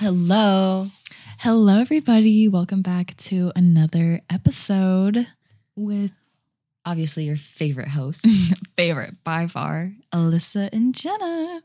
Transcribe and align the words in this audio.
Hello. 0.00 0.86
Hello, 1.38 1.80
everybody. 1.80 2.46
Welcome 2.46 2.82
back 2.82 3.16
to 3.16 3.50
another 3.56 4.20
episode. 4.30 5.26
With 5.74 6.12
obviously 6.86 7.24
your 7.24 7.34
favorite 7.34 7.88
host. 7.88 8.24
Favorite 8.76 9.24
by 9.24 9.48
far, 9.48 9.88
Alyssa 10.14 10.68
and 10.72 10.94
Jenna. 10.94 11.62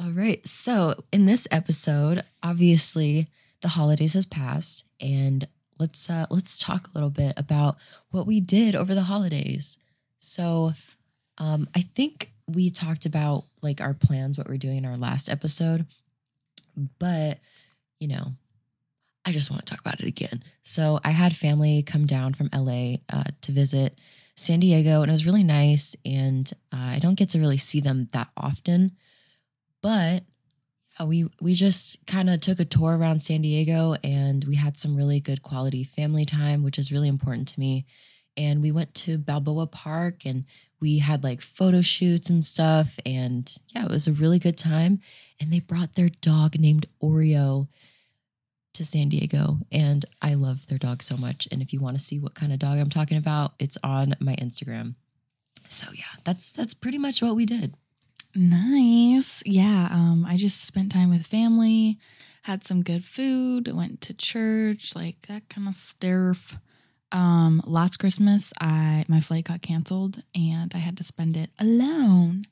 All 0.00 0.10
right. 0.10 0.44
So, 0.44 0.96
in 1.12 1.26
this 1.26 1.46
episode, 1.52 2.24
obviously 2.42 3.28
the 3.60 3.68
holidays 3.68 4.14
has 4.14 4.26
passed 4.26 4.84
and 5.00 5.46
let's 5.78 6.10
uh 6.10 6.26
let's 6.30 6.58
talk 6.58 6.88
a 6.88 6.94
little 6.94 7.10
bit 7.10 7.32
about 7.36 7.76
what 8.10 8.26
we 8.26 8.40
did 8.40 8.74
over 8.74 8.92
the 8.92 9.02
holidays. 9.02 9.78
So, 10.18 10.72
um 11.38 11.68
I 11.76 11.82
think 11.82 12.32
we 12.48 12.70
talked 12.70 13.06
about 13.06 13.44
like 13.62 13.80
our 13.80 13.94
plans 13.94 14.36
what 14.36 14.48
we're 14.48 14.56
doing 14.56 14.78
in 14.78 14.84
our 14.84 14.96
last 14.96 15.28
episode, 15.30 15.86
but 16.98 17.38
you 18.02 18.08
know, 18.08 18.32
I 19.24 19.30
just 19.30 19.48
want 19.48 19.64
to 19.64 19.70
talk 19.70 19.80
about 19.80 20.00
it 20.00 20.08
again. 20.08 20.42
So 20.64 20.98
I 21.04 21.10
had 21.10 21.36
family 21.36 21.84
come 21.84 22.04
down 22.04 22.34
from 22.34 22.50
LA 22.52 22.96
uh, 23.08 23.30
to 23.42 23.52
visit 23.52 23.96
San 24.34 24.58
Diego, 24.58 25.02
and 25.02 25.08
it 25.08 25.12
was 25.12 25.24
really 25.24 25.44
nice. 25.44 25.94
And 26.04 26.50
uh, 26.72 26.94
I 26.96 26.98
don't 26.98 27.14
get 27.14 27.30
to 27.30 27.38
really 27.38 27.58
see 27.58 27.78
them 27.78 28.08
that 28.12 28.28
often, 28.36 28.90
but 29.82 30.24
we 31.06 31.28
we 31.40 31.54
just 31.54 32.04
kind 32.06 32.28
of 32.28 32.40
took 32.40 32.58
a 32.58 32.64
tour 32.64 32.98
around 32.98 33.22
San 33.22 33.42
Diego, 33.42 33.94
and 34.02 34.42
we 34.44 34.56
had 34.56 34.76
some 34.76 34.96
really 34.96 35.20
good 35.20 35.42
quality 35.42 35.84
family 35.84 36.24
time, 36.24 36.64
which 36.64 36.80
is 36.80 36.90
really 36.90 37.08
important 37.08 37.46
to 37.48 37.60
me. 37.60 37.86
And 38.36 38.62
we 38.62 38.72
went 38.72 38.94
to 38.94 39.16
Balboa 39.16 39.68
Park, 39.68 40.26
and 40.26 40.44
we 40.82 40.98
had 40.98 41.22
like 41.22 41.40
photo 41.40 41.80
shoots 41.80 42.28
and 42.28 42.42
stuff. 42.42 42.98
And 43.06 43.54
yeah, 43.68 43.84
it 43.84 43.90
was 43.90 44.08
a 44.08 44.12
really 44.12 44.40
good 44.40 44.58
time. 44.58 45.00
And 45.40 45.52
they 45.52 45.60
brought 45.60 45.94
their 45.94 46.08
dog 46.08 46.58
named 46.58 46.86
Oreo 47.00 47.68
to 48.74 48.84
San 48.84 49.08
Diego 49.08 49.58
and 49.70 50.04
I 50.20 50.34
love 50.34 50.66
their 50.66 50.78
dog 50.78 51.02
so 51.02 51.16
much. 51.16 51.46
And 51.50 51.62
if 51.62 51.72
you 51.72 51.80
want 51.80 51.98
to 51.98 52.02
see 52.02 52.18
what 52.18 52.34
kind 52.34 52.52
of 52.52 52.58
dog 52.58 52.78
I'm 52.78 52.90
talking 52.90 53.18
about, 53.18 53.52
it's 53.58 53.78
on 53.82 54.14
my 54.20 54.34
Instagram. 54.36 54.94
So 55.68 55.86
yeah, 55.94 56.04
that's 56.24 56.52
that's 56.52 56.74
pretty 56.74 56.98
much 56.98 57.22
what 57.22 57.36
we 57.36 57.46
did. 57.46 57.74
Nice. 58.34 59.42
Yeah. 59.44 59.88
Um, 59.90 60.24
I 60.26 60.36
just 60.36 60.64
spent 60.64 60.92
time 60.92 61.10
with 61.10 61.26
family, 61.26 61.98
had 62.42 62.64
some 62.64 62.82
good 62.82 63.04
food, 63.04 63.72
went 63.72 64.00
to 64.02 64.14
church, 64.14 64.94
like 64.96 65.26
that 65.28 65.48
kind 65.48 65.68
of 65.68 65.74
stuff. 65.74 66.56
Um, 67.10 67.62
last 67.66 67.98
Christmas, 67.98 68.52
I 68.60 69.04
my 69.08 69.20
flight 69.20 69.44
got 69.44 69.62
canceled 69.62 70.22
and 70.34 70.72
I 70.74 70.78
had 70.78 70.96
to 70.96 71.02
spend 71.02 71.36
it 71.36 71.50
alone. 71.58 72.44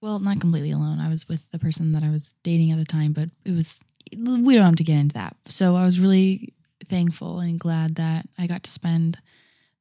Well, 0.00 0.18
not 0.18 0.40
completely 0.40 0.72
alone. 0.72 0.98
I 0.98 1.08
was 1.08 1.28
with 1.28 1.48
the 1.52 1.58
person 1.58 1.92
that 1.92 2.02
I 2.02 2.10
was 2.10 2.34
dating 2.42 2.72
at 2.72 2.78
the 2.78 2.84
time, 2.84 3.12
but 3.12 3.28
it 3.44 3.52
was 3.52 3.80
we 4.16 4.54
don't 4.54 4.64
have 4.64 4.76
to 4.76 4.84
get 4.84 4.98
into 4.98 5.14
that. 5.14 5.36
So 5.48 5.76
I 5.76 5.84
was 5.84 6.00
really 6.00 6.52
thankful 6.88 7.40
and 7.40 7.58
glad 7.58 7.96
that 7.96 8.28
I 8.38 8.46
got 8.46 8.62
to 8.64 8.70
spend 8.70 9.18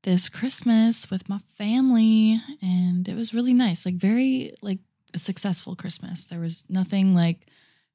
this 0.04 0.30
Christmas 0.30 1.10
with 1.12 1.30
my 1.30 1.40
family 1.58 2.42
and 2.62 3.08
it 3.08 3.16
was 3.16 3.34
really 3.34 3.54
nice. 3.54 3.86
Like 3.86 3.96
very 3.96 4.54
like 4.62 4.80
a 5.14 5.20
successful 5.20 5.76
Christmas. 5.76 6.26
There 6.26 6.40
was 6.40 6.64
nothing 6.70 7.14
like 7.14 7.48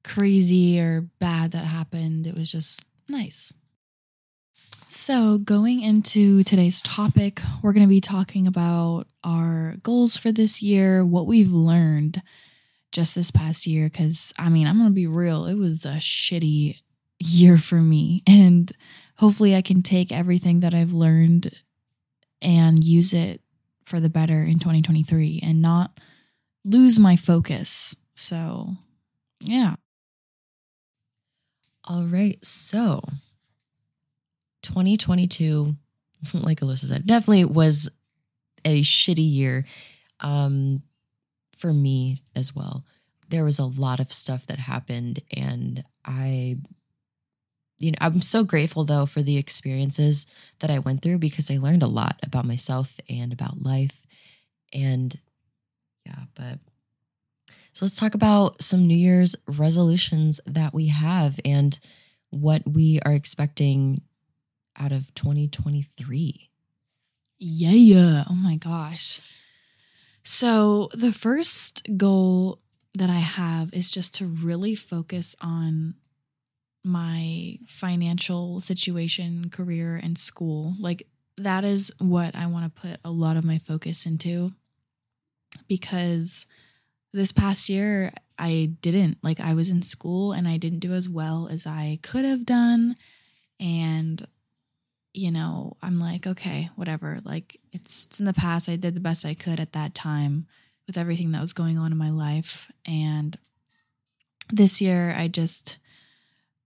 crazy 0.04 0.80
or 0.80 1.02
bad 1.18 1.52
that 1.52 1.64
happened. 1.64 2.26
It 2.26 2.36
was 2.36 2.50
just 2.50 2.86
nice. 3.08 3.52
So, 4.88 5.38
going 5.38 5.82
into 5.82 6.44
today's 6.44 6.80
topic, 6.80 7.40
we're 7.60 7.72
going 7.72 7.86
to 7.86 7.88
be 7.88 8.00
talking 8.00 8.46
about 8.46 9.08
our 9.24 9.74
goals 9.82 10.16
for 10.16 10.30
this 10.30 10.62
year, 10.62 11.04
what 11.04 11.26
we've 11.26 11.50
learned 11.50 12.22
just 12.96 13.14
this 13.14 13.30
past 13.30 13.66
year 13.66 13.84
because 13.84 14.32
I 14.38 14.48
mean, 14.48 14.66
I'm 14.66 14.78
going 14.78 14.88
to 14.88 14.94
be 14.94 15.06
real, 15.06 15.44
it 15.44 15.54
was 15.54 15.84
a 15.84 15.98
shitty 15.98 16.80
year 17.18 17.58
for 17.58 17.76
me. 17.76 18.22
And 18.26 18.72
hopefully, 19.18 19.54
I 19.54 19.60
can 19.60 19.82
take 19.82 20.10
everything 20.10 20.60
that 20.60 20.72
I've 20.72 20.94
learned 20.94 21.52
and 22.40 22.82
use 22.82 23.12
it 23.12 23.42
for 23.84 24.00
the 24.00 24.08
better 24.08 24.42
in 24.42 24.58
2023 24.58 25.40
and 25.42 25.60
not 25.60 26.00
lose 26.64 26.98
my 26.98 27.16
focus. 27.16 27.94
So, 28.14 28.70
yeah. 29.40 29.74
All 31.84 32.04
right. 32.04 32.42
So 32.42 33.02
2022, 34.62 35.76
like 36.34 36.60
Alyssa 36.60 36.86
said, 36.86 37.06
definitely 37.06 37.44
was 37.44 37.90
a 38.64 38.80
shitty 38.80 39.30
year. 39.30 39.66
Um, 40.20 40.82
for 41.56 41.72
me 41.72 42.22
as 42.34 42.54
well. 42.54 42.84
There 43.28 43.44
was 43.44 43.58
a 43.58 43.64
lot 43.64 44.00
of 44.00 44.12
stuff 44.12 44.46
that 44.46 44.58
happened, 44.58 45.20
and 45.36 45.84
I, 46.04 46.58
you 47.78 47.90
know, 47.90 47.98
I'm 48.00 48.20
so 48.20 48.44
grateful 48.44 48.84
though 48.84 49.06
for 49.06 49.22
the 49.22 49.36
experiences 49.36 50.26
that 50.60 50.70
I 50.70 50.78
went 50.78 51.02
through 51.02 51.18
because 51.18 51.50
I 51.50 51.58
learned 51.58 51.82
a 51.82 51.88
lot 51.88 52.18
about 52.22 52.44
myself 52.44 52.98
and 53.08 53.32
about 53.32 53.62
life. 53.62 54.02
And 54.72 55.18
yeah, 56.04 56.24
but 56.34 56.58
so 57.72 57.84
let's 57.84 57.96
talk 57.98 58.14
about 58.14 58.62
some 58.62 58.86
New 58.86 58.96
Year's 58.96 59.36
resolutions 59.46 60.40
that 60.46 60.72
we 60.72 60.86
have 60.86 61.38
and 61.44 61.78
what 62.30 62.62
we 62.66 63.00
are 63.04 63.12
expecting 63.12 64.00
out 64.78 64.92
of 64.92 65.12
2023. 65.14 66.50
Yeah, 67.38 67.70
yeah. 67.70 68.24
Oh 68.30 68.34
my 68.34 68.56
gosh. 68.56 69.34
So, 70.22 70.88
the 70.92 71.12
first 71.12 71.86
goal 71.96 72.60
that 72.96 73.10
I 73.10 73.18
have 73.18 73.72
is 73.72 73.90
just 73.90 74.14
to 74.16 74.26
really 74.26 74.74
focus 74.74 75.36
on 75.40 75.94
my 76.84 77.58
financial 77.66 78.60
situation, 78.60 79.50
career, 79.50 80.00
and 80.02 80.16
school. 80.16 80.74
Like, 80.78 81.06
that 81.36 81.64
is 81.64 81.92
what 81.98 82.34
I 82.34 82.46
want 82.46 82.74
to 82.74 82.80
put 82.80 83.00
a 83.04 83.10
lot 83.10 83.36
of 83.36 83.44
my 83.44 83.58
focus 83.58 84.06
into 84.06 84.52
because 85.68 86.46
this 87.12 87.32
past 87.32 87.68
year 87.68 88.12
I 88.38 88.70
didn't. 88.80 89.18
Like, 89.22 89.40
I 89.40 89.54
was 89.54 89.68
in 89.68 89.82
school 89.82 90.32
and 90.32 90.48
I 90.48 90.56
didn't 90.56 90.80
do 90.80 90.92
as 90.92 91.08
well 91.08 91.48
as 91.50 91.66
I 91.66 91.98
could 92.02 92.24
have 92.24 92.46
done. 92.46 92.96
And 93.60 94.26
you 95.16 95.30
know, 95.30 95.78
I'm 95.82 95.98
like, 95.98 96.26
okay, 96.26 96.68
whatever. 96.76 97.20
Like 97.24 97.58
it's, 97.72 98.04
it's 98.04 98.20
in 98.20 98.26
the 98.26 98.34
past. 98.34 98.68
I 98.68 98.76
did 98.76 98.94
the 98.94 99.00
best 99.00 99.24
I 99.24 99.32
could 99.32 99.58
at 99.58 99.72
that 99.72 99.94
time 99.94 100.44
with 100.86 100.96
everything 100.96 101.32
that 101.32 101.40
was 101.40 101.52
going 101.52 101.78
on 101.78 101.92
in 101.92 101.98
my 101.98 102.10
life. 102.10 102.70
And 102.84 103.38
this 104.50 104.80
year, 104.80 105.14
I 105.16 105.28
just 105.28 105.78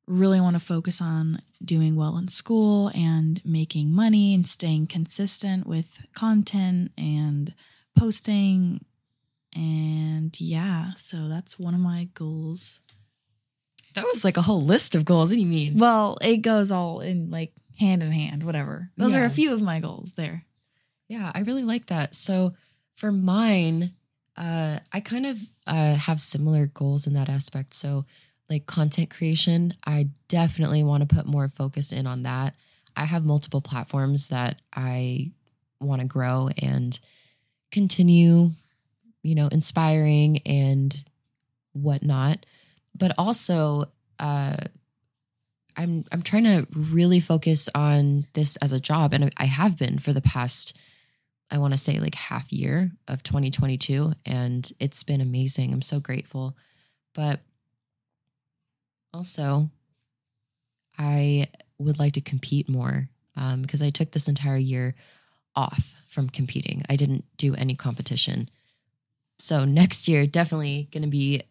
really 0.06 0.40
want 0.40 0.54
to 0.54 0.60
focus 0.60 1.00
on 1.00 1.40
doing 1.64 1.94
well 1.94 2.18
in 2.18 2.28
school 2.28 2.88
and 2.94 3.40
making 3.44 3.92
money 3.92 4.34
and 4.34 4.46
staying 4.46 4.86
consistent 4.86 5.66
with 5.66 6.00
content 6.14 6.92
and 6.98 7.54
posting. 7.96 8.84
And 9.54 10.38
yeah, 10.40 10.94
so 10.94 11.28
that's 11.28 11.58
one 11.58 11.74
of 11.74 11.80
my 11.80 12.08
goals. 12.14 12.80
That 13.94 14.04
was 14.04 14.24
like 14.24 14.36
a 14.36 14.42
whole 14.42 14.60
list 14.60 14.94
of 14.94 15.04
goals. 15.04 15.30
What 15.30 15.36
do 15.36 15.40
you 15.40 15.46
mean? 15.46 15.78
Well, 15.78 16.18
it 16.20 16.38
goes 16.38 16.70
all 16.70 17.00
in 17.00 17.30
like 17.30 17.52
hand 17.78 18.02
in 18.02 18.12
hand, 18.12 18.44
whatever. 18.44 18.90
Those 18.96 19.14
yeah. 19.14 19.22
are 19.22 19.24
a 19.24 19.30
few 19.30 19.52
of 19.52 19.62
my 19.62 19.80
goals 19.80 20.12
there. 20.16 20.44
Yeah, 21.08 21.32
I 21.34 21.40
really 21.40 21.64
like 21.64 21.86
that. 21.86 22.14
So 22.14 22.54
for 22.94 23.10
mine, 23.10 23.92
uh, 24.40 24.78
I 24.90 25.00
kind 25.00 25.26
of 25.26 25.38
uh, 25.66 25.94
have 25.94 26.18
similar 26.18 26.66
goals 26.66 27.06
in 27.06 27.12
that 27.12 27.28
aspect. 27.28 27.74
So, 27.74 28.06
like 28.48 28.66
content 28.66 29.10
creation, 29.10 29.74
I 29.86 30.08
definitely 30.28 30.82
want 30.82 31.08
to 31.08 31.14
put 31.14 31.26
more 31.26 31.46
focus 31.48 31.92
in 31.92 32.06
on 32.06 32.24
that. 32.24 32.54
I 32.96 33.04
have 33.04 33.24
multiple 33.24 33.60
platforms 33.60 34.28
that 34.28 34.60
I 34.74 35.30
want 35.78 36.00
to 36.00 36.06
grow 36.06 36.48
and 36.60 36.98
continue, 37.70 38.50
you 39.22 39.34
know, 39.34 39.48
inspiring 39.48 40.38
and 40.46 41.04
whatnot. 41.72 42.44
But 42.96 43.12
also, 43.18 43.84
uh, 44.18 44.56
I'm 45.76 46.04
I'm 46.10 46.22
trying 46.22 46.44
to 46.44 46.66
really 46.74 47.20
focus 47.20 47.68
on 47.74 48.24
this 48.32 48.56
as 48.56 48.72
a 48.72 48.80
job 48.80 49.12
and 49.12 49.32
I 49.36 49.44
have 49.44 49.78
been 49.78 49.98
for 49.98 50.12
the 50.12 50.20
past 50.22 50.76
I 51.50 51.58
want 51.58 51.74
to 51.74 51.78
say 51.78 51.98
like 51.98 52.14
half 52.14 52.52
year 52.52 52.92
of 53.08 53.22
2022 53.22 54.12
and 54.24 54.70
it's 54.78 55.02
been 55.02 55.20
amazing. 55.20 55.72
I'm 55.72 55.82
so 55.82 56.00
grateful. 56.00 56.56
But 57.14 57.40
also 59.12 59.70
I 60.98 61.48
would 61.78 61.98
like 61.98 62.12
to 62.14 62.20
compete 62.20 62.68
more 62.68 63.08
um, 63.36 63.62
because 63.62 63.82
I 63.82 63.90
took 63.90 64.12
this 64.12 64.28
entire 64.28 64.56
year 64.56 64.94
off 65.56 65.94
from 66.08 66.28
competing. 66.28 66.82
I 66.88 66.96
didn't 66.96 67.24
do 67.36 67.54
any 67.54 67.74
competition. 67.74 68.48
So 69.38 69.64
next 69.64 70.06
year, 70.06 70.26
definitely 70.26 70.88
going 70.92 71.02
to 71.02 71.08
be 71.08 71.42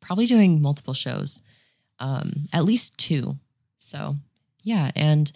probably 0.00 0.26
doing 0.26 0.60
multiple 0.60 0.94
shows, 0.94 1.42
um, 1.98 2.48
at 2.52 2.64
least 2.64 2.98
two 2.98 3.38
so, 3.78 4.16
yeah, 4.62 4.90
and 4.96 5.30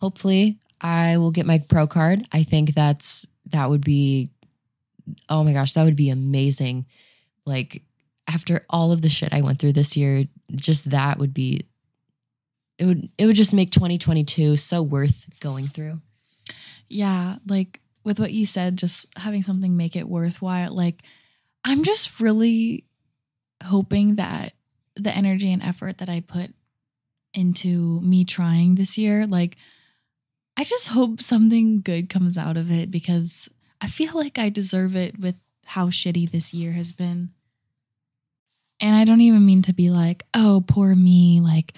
hopefully 0.00 0.58
I 0.80 1.18
will 1.18 1.32
get 1.32 1.46
my 1.46 1.58
pro 1.58 1.86
card. 1.86 2.22
I 2.32 2.44
think 2.44 2.74
that's 2.74 3.26
that 3.52 3.70
would 3.70 3.84
be 3.84 4.30
oh 5.28 5.42
my 5.42 5.52
gosh, 5.52 5.72
that 5.72 5.84
would 5.84 5.96
be 5.96 6.10
amazing. 6.10 6.86
Like 7.44 7.82
after 8.28 8.64
all 8.70 8.92
of 8.92 9.02
the 9.02 9.08
shit 9.08 9.34
I 9.34 9.40
went 9.40 9.58
through 9.58 9.72
this 9.72 9.96
year, 9.96 10.24
just 10.54 10.90
that 10.90 11.18
would 11.18 11.34
be 11.34 11.66
it 12.78 12.86
would 12.86 13.08
it 13.18 13.26
would 13.26 13.36
just 13.36 13.54
make 13.54 13.70
2022 13.70 14.56
so 14.56 14.82
worth 14.82 15.26
going 15.40 15.66
through. 15.66 16.00
Yeah, 16.88 17.36
like 17.48 17.80
with 18.04 18.18
what 18.18 18.32
you 18.32 18.46
said, 18.46 18.76
just 18.76 19.06
having 19.16 19.42
something 19.42 19.76
make 19.76 19.96
it 19.96 20.08
worthwhile. 20.08 20.74
Like, 20.74 21.02
I'm 21.64 21.84
just 21.84 22.20
really 22.20 22.84
hoping 23.62 24.16
that 24.16 24.54
the 24.96 25.14
energy 25.14 25.52
and 25.52 25.62
effort 25.62 25.98
that 25.98 26.08
I 26.08 26.20
put 26.20 26.52
into 27.34 28.00
me 28.00 28.24
trying 28.24 28.74
this 28.74 28.96
year, 28.96 29.26
like, 29.26 29.56
I 30.60 30.64
just 30.64 30.88
hope 30.88 31.22
something 31.22 31.80
good 31.80 32.10
comes 32.10 32.36
out 32.36 32.58
of 32.58 32.70
it 32.70 32.90
because 32.90 33.48
I 33.80 33.86
feel 33.86 34.12
like 34.12 34.38
I 34.38 34.50
deserve 34.50 34.94
it 34.94 35.18
with 35.18 35.36
how 35.64 35.86
shitty 35.86 36.30
this 36.30 36.52
year 36.52 36.72
has 36.72 36.92
been. 36.92 37.30
And 38.78 38.94
I 38.94 39.06
don't 39.06 39.22
even 39.22 39.46
mean 39.46 39.62
to 39.62 39.72
be 39.72 39.88
like, 39.88 40.22
oh, 40.34 40.62
poor 40.68 40.94
me, 40.94 41.40
like 41.40 41.72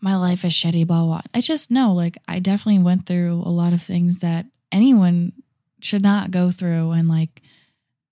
my 0.00 0.14
life 0.14 0.44
is 0.44 0.52
shitty, 0.52 0.86
blah, 0.86 1.02
blah. 1.02 1.22
I 1.34 1.40
just 1.40 1.72
know, 1.72 1.92
like, 1.92 2.16
I 2.28 2.38
definitely 2.38 2.80
went 2.80 3.06
through 3.06 3.42
a 3.44 3.50
lot 3.50 3.72
of 3.72 3.82
things 3.82 4.20
that 4.20 4.46
anyone 4.70 5.32
should 5.80 6.04
not 6.04 6.30
go 6.30 6.52
through. 6.52 6.92
And 6.92 7.08
like, 7.08 7.42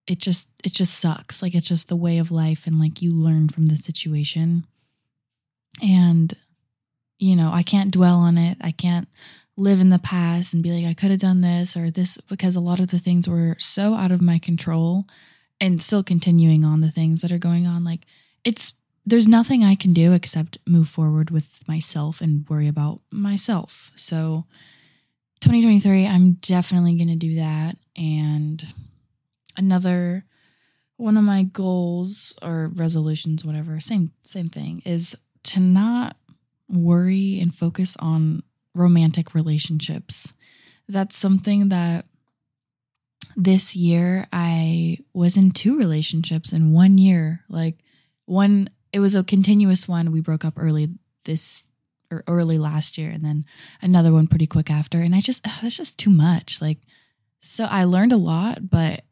it 0.09 0.19
just, 0.19 0.49
it 0.65 0.73
just 0.73 0.99
sucks. 0.99 1.41
Like, 1.41 1.55
it's 1.55 1.69
just 1.69 1.89
the 1.89 1.95
way 1.95 2.19
of 2.19 2.33
life. 2.33 2.67
And 2.67 2.81
like, 2.81 3.01
you 3.01 3.13
learn 3.13 3.49
from 3.49 3.67
the 3.67 3.77
situation. 3.77 4.67
And, 5.81 6.35
you 7.21 7.37
know, 7.37 7.53
I 7.53 7.63
can't 7.63 7.93
dwell 7.93 8.19
on 8.19 8.37
it. 8.39 8.59
I 8.61 8.73
can't 8.73 9.07
live 9.57 9.81
in 9.81 9.89
the 9.89 9.99
past 9.99 10.53
and 10.53 10.63
be 10.63 10.71
like, 10.71 10.91
I 10.91 10.95
could 10.95 11.11
have 11.11 11.21
done 11.21 11.41
this 11.41 11.77
or 11.77 11.91
this 11.91 12.19
because 12.29 12.57
a 12.57 12.61
lot 12.61 12.81
of 12.81 12.89
the 12.89 12.99
things 12.99 13.29
were 13.29 13.57
so 13.59 13.95
out 13.95 14.13
of 14.13 14.21
my 14.21 14.39
control 14.39 15.07
and 15.61 15.81
still 15.81 16.03
continuing 16.03 16.65
on 16.65 16.81
the 16.81 16.91
things 16.91 17.23
that 17.23 17.33
are 17.33 17.39
going 17.39 17.67
on. 17.67 17.83
Like, 17.83 18.07
it's 18.45 18.75
there's 19.07 19.29
nothing 19.29 19.63
I 19.63 19.77
can 19.77 19.93
do 19.93 20.13
except 20.13 20.59
move 20.67 20.89
forward 20.89 21.31
with 21.31 21.49
myself 21.69 22.21
and 22.21 22.47
worry 22.49 22.67
about 22.67 23.01
myself. 23.11 23.93
So 23.95 24.45
2023, 25.41 26.07
I'm 26.07 26.33
definitely 26.35 26.97
going 26.97 27.09
to 27.09 27.17
do 27.17 27.37
that. 27.37 27.77
And 27.97 28.67
another 29.57 30.25
one 30.97 31.17
of 31.17 31.23
my 31.23 31.45
goals 31.45 32.35
or 32.43 32.71
resolutions, 32.75 33.45
whatever, 33.45 33.79
same 33.81 34.13
same 34.23 34.49
thing, 34.49 34.83
is 34.85 35.17
to 35.45 35.61
not 35.61 36.17
worry 36.69 37.39
and 37.41 37.55
focus 37.55 37.97
on 38.01 38.43
romantic 38.77 39.35
relationships. 39.35 40.33
That's 40.89 41.17
something 41.17 41.71
that 41.71 42.07
this 43.37 43.75
year 43.77 44.27
I 44.33 44.99
was 45.13 45.37
in 45.37 45.51
two 45.51 45.79
relationships 45.79 46.53
in 46.53 46.73
one 46.73 46.99
year. 46.99 47.45
Like 47.49 47.77
one 48.25 48.71
it 48.93 49.01
was 49.01 49.15
a 49.15 49.25
continuous 49.25 49.87
one. 49.87 50.13
We 50.13 50.21
broke 50.21 50.45
up 50.45 50.55
early 50.57 50.91
this 51.25 51.65
or 52.11 52.23
early 52.29 52.57
last 52.57 52.97
year 52.97 53.11
and 53.11 53.25
then 53.25 53.45
another 53.83 54.13
one 54.13 54.27
pretty 54.27 54.47
quick 54.47 54.71
after. 54.71 54.99
And 54.99 55.15
I 55.15 55.21
just 55.21 55.47
it's 55.63 55.77
just 55.77 55.99
too 55.99 56.11
much. 56.11 56.61
Like 56.63 56.79
so 57.41 57.65
I 57.65 57.85
learned 57.85 58.13
a 58.13 58.17
lot, 58.17 58.71
but 58.71 59.03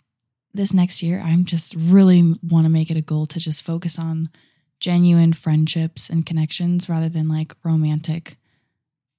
this 0.54 0.72
next 0.72 1.02
year 1.02 1.20
I'm 1.20 1.44
just 1.44 1.74
really 1.76 2.34
want 2.42 2.64
to 2.64 2.70
make 2.70 2.90
it 2.90 2.96
a 2.96 3.02
goal 3.02 3.26
to 3.26 3.40
just 3.40 3.62
focus 3.62 3.98
on 3.98 4.30
genuine 4.80 5.32
friendships 5.32 6.08
and 6.08 6.26
connections 6.26 6.88
rather 6.88 7.08
than 7.08 7.28
like 7.28 7.54
romantic 7.64 8.36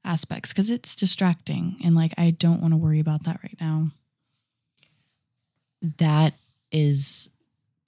aspects 0.05 0.49
because 0.49 0.69
it's 0.69 0.95
distracting 0.95 1.77
and 1.83 1.95
like 1.95 2.13
I 2.17 2.31
don't 2.31 2.61
want 2.61 2.73
to 2.73 2.77
worry 2.77 2.99
about 2.99 3.23
that 3.23 3.39
right 3.43 3.57
now. 3.59 3.87
That 5.97 6.33
is 6.71 7.29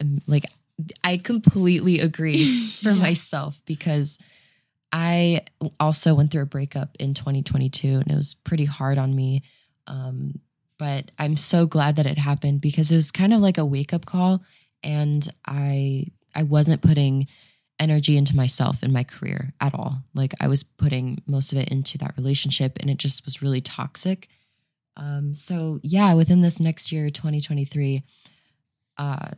um, 0.02 0.22
like 0.28 0.46
I 1.04 1.18
completely 1.18 2.00
agree 2.00 2.68
for 2.82 2.92
yeah. 2.92 2.96
myself 2.96 3.62
because 3.66 4.20
I 4.92 5.42
also 5.80 6.16
went 6.16 6.32
through 6.32 6.44
a 6.44 6.48
breakup 6.48 6.96
in 7.00 7.14
2022 7.14 7.88
and 7.88 8.12
it 8.12 8.16
was 8.16 8.34
pretty 8.34 8.66
hard 8.66 8.98
on 8.98 9.16
me. 9.16 9.44
Um, 9.86 10.40
but 10.78 11.12
I'm 11.18 11.38
so 11.38 11.66
glad 11.66 11.96
that 11.96 12.06
it 12.06 12.18
happened 12.18 12.62
because 12.62 12.92
it 12.92 12.96
was 12.96 13.12
kind 13.12 13.34
of 13.34 13.40
like 13.40 13.58
a 13.58 13.66
wake 13.66 13.94
up 13.94 14.06
call 14.06 14.44
and 14.84 15.28
I 15.46 16.08
I 16.36 16.44
wasn't 16.44 16.82
putting 16.82 17.28
energy 17.80 18.18
into 18.18 18.36
myself 18.36 18.82
and 18.82 18.92
my 18.92 19.04
career 19.04 19.54
at 19.62 19.74
all. 19.76 20.04
Like 20.14 20.34
I 20.42 20.48
was 20.48 20.64
putting 20.64 21.22
most 21.28 21.52
of 21.52 21.60
it 21.60 21.70
into 21.70 21.98
that 22.00 22.16
relationship 22.18 22.78
and 22.80 22.90
it 22.90 22.98
just 22.98 23.26
was 23.26 23.42
really 23.42 23.62
toxic. 23.62 24.28
Um, 24.96 25.36
so 25.36 25.80
yeah, 25.84 26.14
within 26.14 26.42
this 26.42 26.60
next 26.60 26.92
year, 26.92 27.10
2023, 27.10 28.04
uh, 28.98 29.30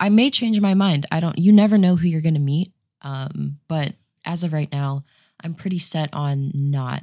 I 0.00 0.08
may 0.08 0.30
change 0.30 0.60
my 0.60 0.74
mind. 0.74 1.06
I 1.12 1.20
don't, 1.20 1.38
you 1.38 1.52
never 1.52 1.76
know 1.76 1.96
who 1.96 2.08
you're 2.08 2.22
going 2.22 2.34
to 2.34 2.40
meet. 2.40 2.72
Um, 3.02 3.58
but 3.68 3.94
as 4.24 4.44
of 4.44 4.52
right 4.52 4.70
now, 4.72 5.04
I'm 5.42 5.54
pretty 5.54 5.78
set 5.78 6.12
on 6.14 6.50
not 6.54 7.02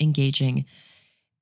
engaging 0.00 0.64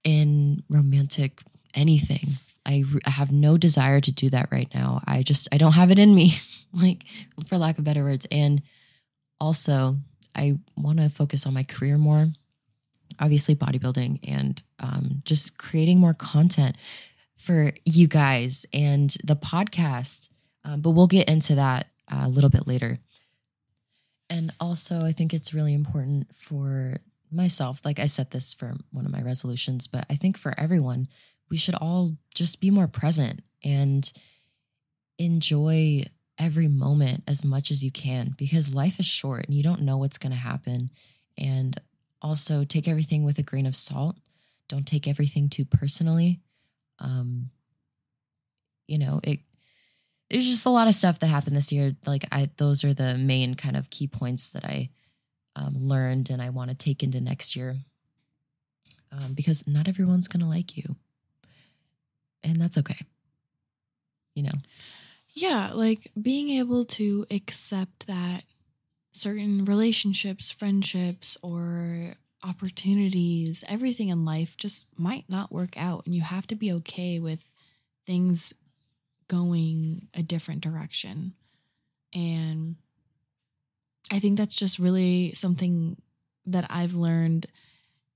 in 0.03 0.65
romantic 0.69 1.43
anything. 1.75 2.31
I, 2.67 2.85
I 3.07 3.11
have 3.11 3.31
no 3.33 3.57
desire 3.57 4.01
to 4.01 4.13
do 4.13 4.29
that 4.31 4.49
right 4.51 4.69
now. 4.75 5.03
I 5.07 5.23
just, 5.23 5.49
I 5.53 5.57
don't 5.57 5.73
have 5.73 5.91
it 5.91 5.99
in 5.99 6.15
me, 6.15 6.35
like, 6.83 7.05
for 7.47 7.59
lack 7.59 7.79
of 7.79 7.85
better 7.85 8.05
words. 8.05 8.27
And 8.31 8.63
also, 9.41 9.97
I 10.35 10.59
want 10.77 10.99
to 10.99 11.09
focus 11.09 11.47
on 11.47 11.55
my 11.55 11.63
career 11.63 11.99
more, 11.99 12.29
obviously, 13.19 13.55
bodybuilding 13.55 14.21
and 14.29 14.63
um, 14.79 15.23
just 15.25 15.59
creating 15.59 15.99
more 15.99 16.15
content 16.15 16.77
for 17.37 17.73
you 17.85 18.07
guys 18.07 18.67
and 18.73 19.17
the 19.25 19.37
podcast. 19.37 20.29
Um, 20.65 20.81
but 20.81 20.91
we'll 20.91 21.07
get 21.07 21.29
into 21.29 21.55
that 21.55 21.89
uh, 22.11 22.23
a 22.25 22.29
little 22.29 22.51
bit 22.51 22.67
later. 22.67 22.99
And 24.29 24.53
also, 24.61 25.01
I 25.01 25.13
think 25.13 25.35
it's 25.35 25.55
really 25.55 25.75
important 25.75 26.35
for 26.37 26.97
myself. 27.33 27.81
Like 27.85 27.99
I 27.99 28.07
set 28.07 28.31
this 28.31 28.55
for 28.55 28.77
one 28.93 29.07
of 29.07 29.13
my 29.13 29.23
resolutions, 29.23 29.87
but 29.87 30.05
I 30.11 30.17
think 30.17 30.37
for 30.37 30.55
everyone, 30.59 31.09
we 31.51 31.57
should 31.57 31.75
all 31.75 32.13
just 32.35 32.61
be 32.61 32.71
more 32.71 32.87
present 32.87 33.43
and 33.65 34.11
enjoy 35.19 36.05
every 36.41 36.67
moment 36.67 37.23
as 37.29 37.45
much 37.45 37.71
as 37.71 37.85
you 37.85 37.93
can 37.93 38.35
because 38.37 38.75
life 38.75 38.99
is 38.99 39.07
short 39.07 39.47
and 39.47 39.55
you 39.55 39.63
don't 39.63 39.83
know 39.83 39.97
what's 39.99 40.19
going 40.19 40.33
to 40.33 40.39
happen. 40.39 40.91
And 41.39 41.79
also, 42.21 42.65
take 42.65 42.89
everything 42.89 43.25
with 43.25 43.39
a 43.39 43.43
grain 43.43 43.67
of 43.67 43.77
salt. 43.77 44.17
Don't 44.69 44.87
take 44.87 45.07
everything 45.07 45.49
too 45.49 45.65
personally 45.65 46.41
um, 47.01 47.51
you 48.87 48.99
know, 48.99 49.21
it 49.25 49.41
there's 50.31 50.47
just 50.47 50.67
a 50.67 50.71
lot 50.71 50.87
of 50.87 50.95
stuff 50.95 51.19
that 51.21 51.27
happened 51.27 51.57
this 51.57 51.73
year. 51.73 51.97
Like 52.07 52.25
I, 52.31 52.51
those 52.57 52.85
are 52.85 52.95
the 52.95 53.17
main 53.17 53.55
kind 53.55 53.77
of 53.77 53.91
key 53.91 54.07
points 54.07 54.51
that 54.51 54.65
I 54.65 54.91
um, 55.57 55.75
learned 55.77 56.31
and 56.31 56.41
I 56.41 56.51
want 56.51 56.71
to 56.71 56.77
take 56.77 57.03
into 57.03 57.21
next 57.21 57.57
year. 57.57 57.79
Um, 59.13 59.33
because 59.35 59.67
not 59.67 59.89
everyone's 59.89 60.29
gonna 60.29 60.49
like 60.49 60.77
you, 60.77 60.95
and 62.45 62.61
that's 62.61 62.79
okay. 62.79 62.99
You 64.37 64.45
know. 64.45 64.53
Yeah, 65.35 65.73
like 65.75 66.11
being 66.21 66.51
able 66.59 66.85
to 66.87 67.27
accept 67.31 68.07
that 68.07 68.43
certain 69.13 69.65
relationships, 69.65 70.51
friendships, 70.51 71.37
or 71.43 72.15
opportunities, 72.43 73.65
everything 73.69 74.09
in 74.09 74.25
life 74.25 74.57
just 74.57 74.87
might 74.97 75.25
not 75.29 75.53
work 75.53 75.77
out. 75.77 76.05
And 76.07 76.15
you 76.15 76.23
have 76.23 76.47
to 76.49 76.55
be 76.55 76.73
okay 76.73 77.19
with 77.19 77.45
things 78.07 78.53
going 79.29 80.09
a 80.15 80.23
different 80.23 80.63
direction. 80.63 81.35
And 82.15 82.77
I 84.11 84.19
think 84.19 84.39
that's 84.39 84.57
just 84.57 84.79
really 84.79 85.33
something 85.35 86.01
that 86.47 86.67
I've 86.71 86.95
learned 86.95 87.47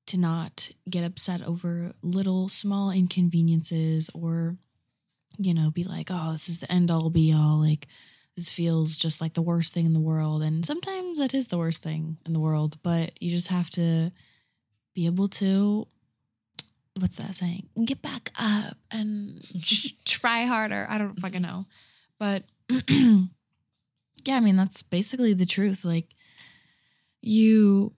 to 0.06 0.18
not 0.18 0.70
get 0.90 1.04
upset 1.04 1.42
over 1.42 1.92
little 2.02 2.48
small 2.48 2.90
inconveniences 2.90 4.10
or, 4.14 4.56
you 5.38 5.54
know, 5.54 5.70
be 5.70 5.84
like, 5.84 6.08
oh, 6.10 6.32
this 6.32 6.48
is 6.48 6.58
the 6.58 6.70
end 6.70 6.90
all 6.90 7.10
be 7.10 7.32
all. 7.32 7.58
Like, 7.58 7.86
this 8.36 8.50
feels 8.50 8.96
just 8.96 9.20
like 9.20 9.34
the 9.34 9.42
worst 9.42 9.72
thing 9.72 9.86
in 9.86 9.92
the 9.92 10.00
world. 10.00 10.42
And 10.42 10.64
sometimes 10.64 11.20
it 11.20 11.34
is 11.34 11.48
the 11.48 11.58
worst 11.58 11.82
thing 11.82 12.18
in 12.26 12.32
the 12.32 12.40
world, 12.40 12.78
but 12.82 13.12
you 13.22 13.30
just 13.30 13.48
have 13.48 13.70
to 13.70 14.10
be 14.94 15.06
able 15.06 15.28
to, 15.28 15.86
what's 16.98 17.16
that 17.16 17.34
saying? 17.34 17.68
Get 17.84 18.02
back 18.02 18.30
up 18.38 18.76
and 18.90 19.44
try 20.04 20.44
harder. 20.44 20.86
I 20.88 20.98
don't 20.98 21.20
fucking 21.20 21.42
know. 21.42 21.66
But 22.18 22.44
yeah, 22.88 23.26
I 24.28 24.40
mean, 24.40 24.56
that's 24.56 24.82
basically 24.82 25.34
the 25.34 25.46
truth. 25.46 25.84
Like, 25.84 26.08
you 27.20 27.94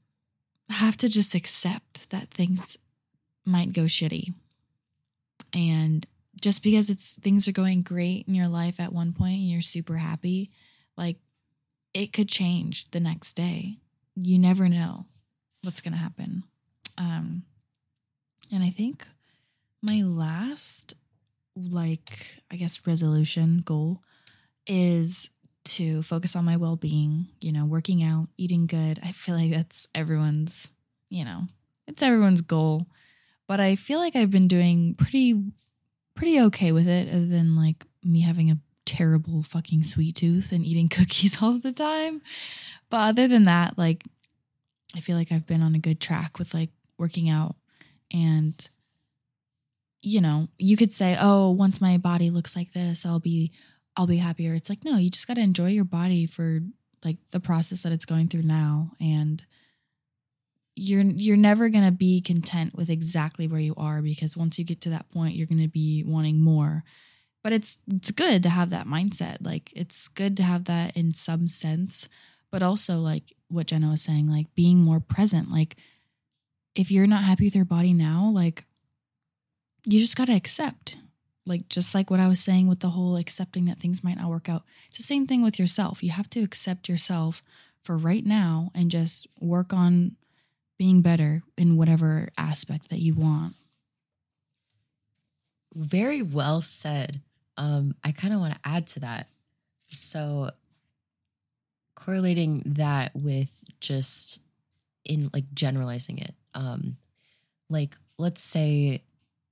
have 0.70 0.96
to 0.98 1.08
just 1.08 1.34
accept 1.34 2.10
that 2.10 2.30
things 2.30 2.78
might 3.44 3.72
go 3.72 3.82
shitty. 3.82 4.34
Just 6.46 6.62
because 6.62 6.90
it's 6.90 7.18
things 7.18 7.48
are 7.48 7.52
going 7.52 7.82
great 7.82 8.28
in 8.28 8.34
your 8.36 8.46
life 8.46 8.78
at 8.78 8.92
one 8.92 9.12
point 9.12 9.40
and 9.40 9.50
you're 9.50 9.60
super 9.60 9.96
happy, 9.96 10.52
like 10.96 11.16
it 11.92 12.12
could 12.12 12.28
change 12.28 12.88
the 12.92 13.00
next 13.00 13.34
day. 13.34 13.78
You 14.14 14.38
never 14.38 14.68
know 14.68 15.06
what's 15.64 15.80
going 15.80 15.94
to 15.94 15.98
happen. 15.98 16.44
Um 16.98 17.42
and 18.52 18.62
I 18.62 18.70
think 18.70 19.04
my 19.82 20.02
last 20.02 20.94
like 21.56 22.38
I 22.48 22.54
guess 22.54 22.86
resolution 22.86 23.64
goal 23.64 24.04
is 24.68 25.28
to 25.64 26.00
focus 26.02 26.36
on 26.36 26.44
my 26.44 26.58
well 26.58 26.76
being, 26.76 27.26
you 27.40 27.50
know, 27.50 27.64
working 27.64 28.04
out, 28.04 28.28
eating 28.36 28.68
good. 28.68 29.00
I 29.02 29.10
feel 29.10 29.34
like 29.34 29.50
that's 29.50 29.88
everyone's, 29.96 30.70
you 31.10 31.24
know, 31.24 31.48
it's 31.88 32.02
everyone's 32.02 32.40
goal. 32.40 32.86
But 33.48 33.58
I 33.58 33.74
feel 33.74 33.98
like 33.98 34.14
I've 34.14 34.30
been 34.30 34.46
doing 34.46 34.94
pretty, 34.94 35.42
pretty 36.16 36.40
okay 36.40 36.72
with 36.72 36.88
it, 36.88 37.08
other 37.08 37.26
than 37.26 37.54
like 37.54 37.84
me 38.02 38.22
having 38.22 38.50
a 38.50 38.58
terrible 38.84 39.42
fucking 39.42 39.84
sweet 39.84 40.16
tooth 40.16 40.50
and 40.50 40.64
eating 40.64 40.88
cookies 40.96 41.40
all 41.40 41.58
the 41.58 41.72
time. 41.72 42.22
But 42.90 43.08
other 43.10 43.28
than 43.28 43.44
that, 43.44 43.78
like, 43.78 44.04
I 44.94 45.00
feel 45.00 45.16
like 45.16 45.30
I've 45.30 45.46
been 45.46 45.62
on 45.62 45.74
a 45.74 45.80
good 45.80 46.00
track 46.00 46.38
with 46.38 46.54
like 46.54 46.70
working 46.98 47.28
out 47.28 47.56
and 48.12 48.68
you 50.02 50.20
know, 50.20 50.46
you 50.56 50.76
could 50.76 50.92
say, 50.92 51.16
"Oh, 51.20 51.50
once 51.50 51.80
my 51.80 51.98
body 51.98 52.30
looks 52.30 52.54
like 52.54 52.72
this, 52.72 53.04
I'll 53.04 53.18
be 53.18 53.50
I'll 53.96 54.06
be 54.06 54.18
happier." 54.18 54.54
It's 54.54 54.68
like, 54.68 54.84
no, 54.84 54.98
you 54.98 55.10
just 55.10 55.26
got 55.26 55.34
to 55.34 55.40
enjoy 55.40 55.70
your 55.70 55.84
body 55.84 56.26
for 56.26 56.60
like 57.04 57.16
the 57.32 57.40
process 57.40 57.82
that 57.82 57.90
it's 57.92 58.04
going 58.04 58.28
through 58.28 58.42
now 58.42 58.92
and 59.00 59.44
you're 60.76 61.02
you're 61.02 61.38
never 61.38 61.70
going 61.70 61.86
to 61.86 61.90
be 61.90 62.20
content 62.20 62.74
with 62.74 62.90
exactly 62.90 63.48
where 63.48 63.60
you 63.60 63.74
are 63.78 64.02
because 64.02 64.36
once 64.36 64.58
you 64.58 64.64
get 64.64 64.80
to 64.82 64.90
that 64.90 65.10
point, 65.10 65.34
you're 65.34 65.46
going 65.46 65.62
to 65.62 65.68
be 65.68 66.04
wanting 66.06 66.38
more. 66.38 66.84
But 67.42 67.52
it's 67.52 67.78
it's 67.88 68.10
good 68.10 68.42
to 68.42 68.50
have 68.50 68.70
that 68.70 68.86
mindset. 68.86 69.38
Like 69.40 69.72
it's 69.74 70.06
good 70.06 70.36
to 70.36 70.42
have 70.42 70.64
that 70.64 70.96
in 70.96 71.12
some 71.14 71.48
sense, 71.48 72.08
but 72.50 72.62
also 72.62 72.98
like 72.98 73.32
what 73.48 73.68
Jenna 73.68 73.88
was 73.88 74.02
saying, 74.02 74.28
like 74.28 74.54
being 74.54 74.78
more 74.78 75.00
present. 75.00 75.50
Like 75.50 75.76
if 76.74 76.90
you're 76.90 77.06
not 77.06 77.24
happy 77.24 77.44
with 77.44 77.56
your 77.56 77.64
body 77.64 77.94
now, 77.94 78.30
like 78.32 78.64
you 79.86 79.98
just 79.98 80.16
got 80.16 80.26
to 80.26 80.34
accept. 80.34 80.96
Like, 81.48 81.68
just 81.68 81.94
like 81.94 82.10
what 82.10 82.18
I 82.18 82.26
was 82.26 82.40
saying 82.40 82.66
with 82.66 82.80
the 82.80 82.90
whole 82.90 83.16
accepting 83.16 83.66
that 83.66 83.78
things 83.78 84.02
might 84.02 84.18
not 84.18 84.28
work 84.28 84.48
out. 84.48 84.64
It's 84.88 84.96
the 84.96 85.04
same 85.04 85.28
thing 85.28 85.44
with 85.44 85.60
yourself. 85.60 86.02
You 86.02 86.10
have 86.10 86.28
to 86.30 86.42
accept 86.42 86.88
yourself 86.88 87.44
for 87.84 87.96
right 87.96 88.26
now 88.26 88.72
and 88.74 88.90
just 88.90 89.28
work 89.40 89.72
on 89.72 90.16
being 90.78 91.02
better 91.02 91.42
in 91.56 91.76
whatever 91.76 92.28
aspect 92.36 92.90
that 92.90 93.00
you 93.00 93.14
want. 93.14 93.54
Very 95.74 96.22
well 96.22 96.62
said. 96.62 97.20
Um, 97.56 97.94
I 98.04 98.12
kind 98.12 98.34
of 98.34 98.40
want 98.40 98.54
to 98.54 98.60
add 98.64 98.86
to 98.88 99.00
that. 99.00 99.28
So, 99.88 100.50
correlating 101.94 102.62
that 102.66 103.12
with 103.14 103.50
just 103.80 104.40
in 105.04 105.30
like 105.32 105.44
generalizing 105.54 106.18
it, 106.18 106.34
um, 106.54 106.96
like 107.70 107.96
let's 108.18 108.42
say 108.42 109.02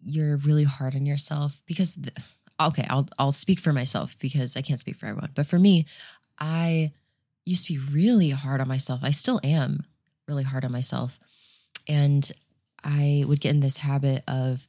you're 0.05 0.37
really 0.37 0.65
hard 0.65 0.95
on 0.95 1.07
yourself 1.07 1.63
because 1.67 1.99
okay, 2.61 2.87
I'll 2.89 3.09
I'll 3.19 3.33
speak 3.33 3.61
for 3.61 3.73
myself 3.73 4.17
because 4.19 4.57
I 4.57 4.63
can't 4.63 4.81
speak 4.81 4.97
for 4.97 5.07
everyone. 5.07 5.31
But 5.35 5.47
for 5.47 5.59
me, 5.59 5.87
I 6.39 6.93
used 7.45 7.67
to 7.67 7.75
be 7.75 7.79
really 7.79 8.31
hard 8.31 8.61
on 8.61 8.69
myself. 8.69 9.01
I 9.03 9.11
still 9.11 9.41
am 9.45 9.85
really 10.29 10.45
hard 10.45 10.65
on 10.65 10.73
myself. 10.73 11.19
And 11.89 12.31
I 12.83 13.25
would 13.27 13.41
get 13.41 13.51
in 13.55 13.61
this 13.61 13.79
habit 13.79 14.23
of 14.29 14.67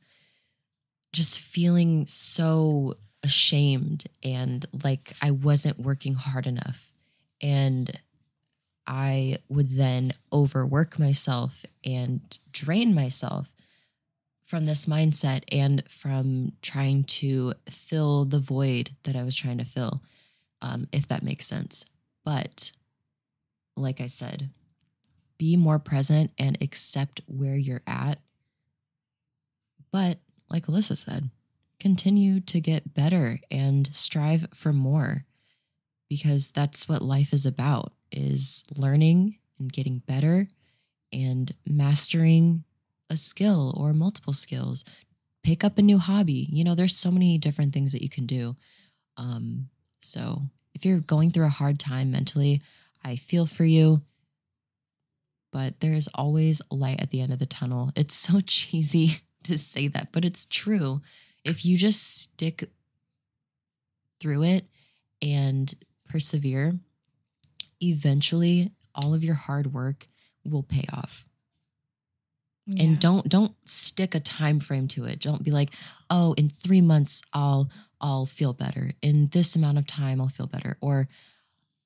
just 1.13 1.39
feeling 1.39 2.05
so 2.05 2.95
ashamed 3.23 4.05
and 4.23 4.65
like 4.83 5.13
I 5.21 5.31
wasn't 5.31 5.79
working 5.79 6.13
hard 6.13 6.45
enough. 6.45 6.91
And 7.41 7.99
I 8.87 9.39
would 9.49 9.71
then 9.71 10.13
overwork 10.31 10.99
myself 10.99 11.65
and 11.83 12.21
drain 12.51 12.93
myself 12.93 13.55
from 14.45 14.65
this 14.65 14.85
mindset 14.85 15.43
and 15.51 15.83
from 15.89 16.53
trying 16.61 17.03
to 17.03 17.53
fill 17.67 18.25
the 18.25 18.39
void 18.39 18.91
that 19.03 19.15
I 19.15 19.23
was 19.23 19.35
trying 19.35 19.57
to 19.57 19.65
fill, 19.65 20.01
um, 20.61 20.87
if 20.91 21.07
that 21.07 21.23
makes 21.23 21.47
sense. 21.47 21.83
But 22.23 22.71
like 23.75 23.99
I 23.99 24.07
said, 24.07 24.49
be 25.37 25.55
more 25.55 25.79
present 25.79 26.31
and 26.37 26.57
accept 26.61 27.21
where 27.27 27.55
you're 27.55 27.81
at. 27.87 28.19
But 29.91 30.19
like 30.49 30.67
Alyssa 30.67 30.97
said, 30.97 31.29
continue 31.79 32.39
to 32.41 32.59
get 32.59 32.93
better 32.93 33.39
and 33.49 33.93
strive 33.93 34.47
for 34.53 34.73
more 34.73 35.25
because 36.09 36.51
that's 36.51 36.87
what 36.87 37.01
life 37.01 37.33
is 37.33 37.45
about 37.45 37.93
is 38.11 38.63
learning 38.75 39.37
and 39.59 39.71
getting 39.71 39.99
better 39.99 40.47
and 41.11 41.53
mastering 41.67 42.63
a 43.09 43.17
skill 43.17 43.73
or 43.77 43.93
multiple 43.93 44.33
skills. 44.33 44.83
Pick 45.43 45.63
up 45.63 45.77
a 45.77 45.81
new 45.81 45.97
hobby. 45.97 46.47
You 46.49 46.63
know 46.63 46.75
there's 46.75 46.95
so 46.95 47.11
many 47.11 47.37
different 47.37 47.73
things 47.73 47.91
that 47.91 48.01
you 48.01 48.09
can 48.09 48.25
do. 48.25 48.55
Um 49.17 49.69
so 50.01 50.43
if 50.75 50.85
you're 50.85 50.99
going 50.99 51.31
through 51.31 51.45
a 51.45 51.49
hard 51.49 51.79
time 51.79 52.11
mentally 52.11 52.61
i 53.03 53.15
feel 53.15 53.45
for 53.45 53.63
you 53.63 54.01
but 55.55 55.79
there 55.79 55.93
is 55.93 56.09
always 56.13 56.61
light 56.69 57.01
at 57.01 57.11
the 57.11 57.21
end 57.21 57.31
of 57.31 57.39
the 57.39 57.45
tunnel. 57.45 57.89
It's 57.95 58.13
so 58.13 58.39
cheesy 58.45 59.21
to 59.43 59.57
say 59.57 59.87
that 59.87 60.09
but 60.11 60.25
it's 60.25 60.45
true. 60.45 61.01
If 61.45 61.63
you 61.63 61.77
just 61.77 62.19
stick 62.19 62.69
through 64.19 64.43
it 64.43 64.65
and 65.21 65.73
persevere 66.09 66.75
eventually 67.81 68.71
all 68.93 69.13
of 69.13 69.23
your 69.23 69.35
hard 69.35 69.71
work 69.73 70.07
will 70.43 70.63
pay 70.63 70.83
off. 70.91 71.25
Yeah. 72.65 72.83
and 72.83 72.99
don't 72.99 73.29
don't 73.29 73.53
stick 73.63 74.13
a 74.13 74.19
time 74.19 74.59
frame 74.59 74.89
to 74.89 75.05
it. 75.05 75.21
Don't 75.21 75.43
be 75.43 75.51
like 75.51 75.69
oh 76.09 76.33
in 76.33 76.49
three 76.49 76.81
months 76.81 77.21
i'll 77.31 77.69
i'll 78.01 78.25
feel 78.25 78.51
better. 78.51 78.91
In 79.01 79.29
this 79.29 79.55
amount 79.55 79.77
of 79.77 79.87
time 79.87 80.19
i'll 80.19 80.27
feel 80.27 80.47
better. 80.47 80.75
Or 80.81 81.07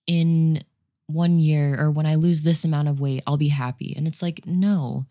in 0.08 0.64
one 1.10 1.38
year 1.38 1.76
or 1.80 1.92
when 1.92 2.06
i 2.06 2.16
lose 2.16 2.44
this 2.44 2.64
amount 2.64 2.88
of 2.88 3.00
weight 3.00 3.24
i'll 3.26 3.38
be 3.38 3.50
happy 3.50 3.94
and 3.96 4.08
it's 4.08 4.22
like 4.22 4.46
no 4.46 5.06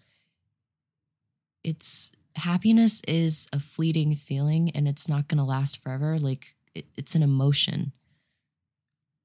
it's 1.64 2.12
happiness 2.36 3.02
is 3.08 3.48
a 3.52 3.58
fleeting 3.58 4.14
feeling 4.14 4.70
and 4.70 4.86
it's 4.86 5.08
not 5.08 5.26
going 5.28 5.38
to 5.38 5.44
last 5.44 5.82
forever 5.82 6.18
like 6.18 6.54
it, 6.74 6.86
it's 6.96 7.14
an 7.14 7.22
emotion 7.22 7.92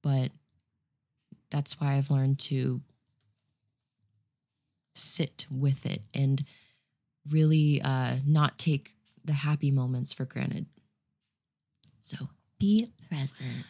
but 0.01 0.31
that's 1.51 1.79
why 1.79 1.93
i've 1.93 2.09
learned 2.09 2.39
to 2.39 2.81
sit 4.95 5.45
with 5.49 5.85
it 5.85 6.01
and 6.13 6.43
really 7.29 7.81
uh, 7.81 8.15
not 8.25 8.57
take 8.57 8.95
the 9.23 9.33
happy 9.33 9.71
moments 9.71 10.13
for 10.13 10.25
granted. 10.25 10.65
So 11.99 12.29
be 12.59 12.91
present. 13.09 13.65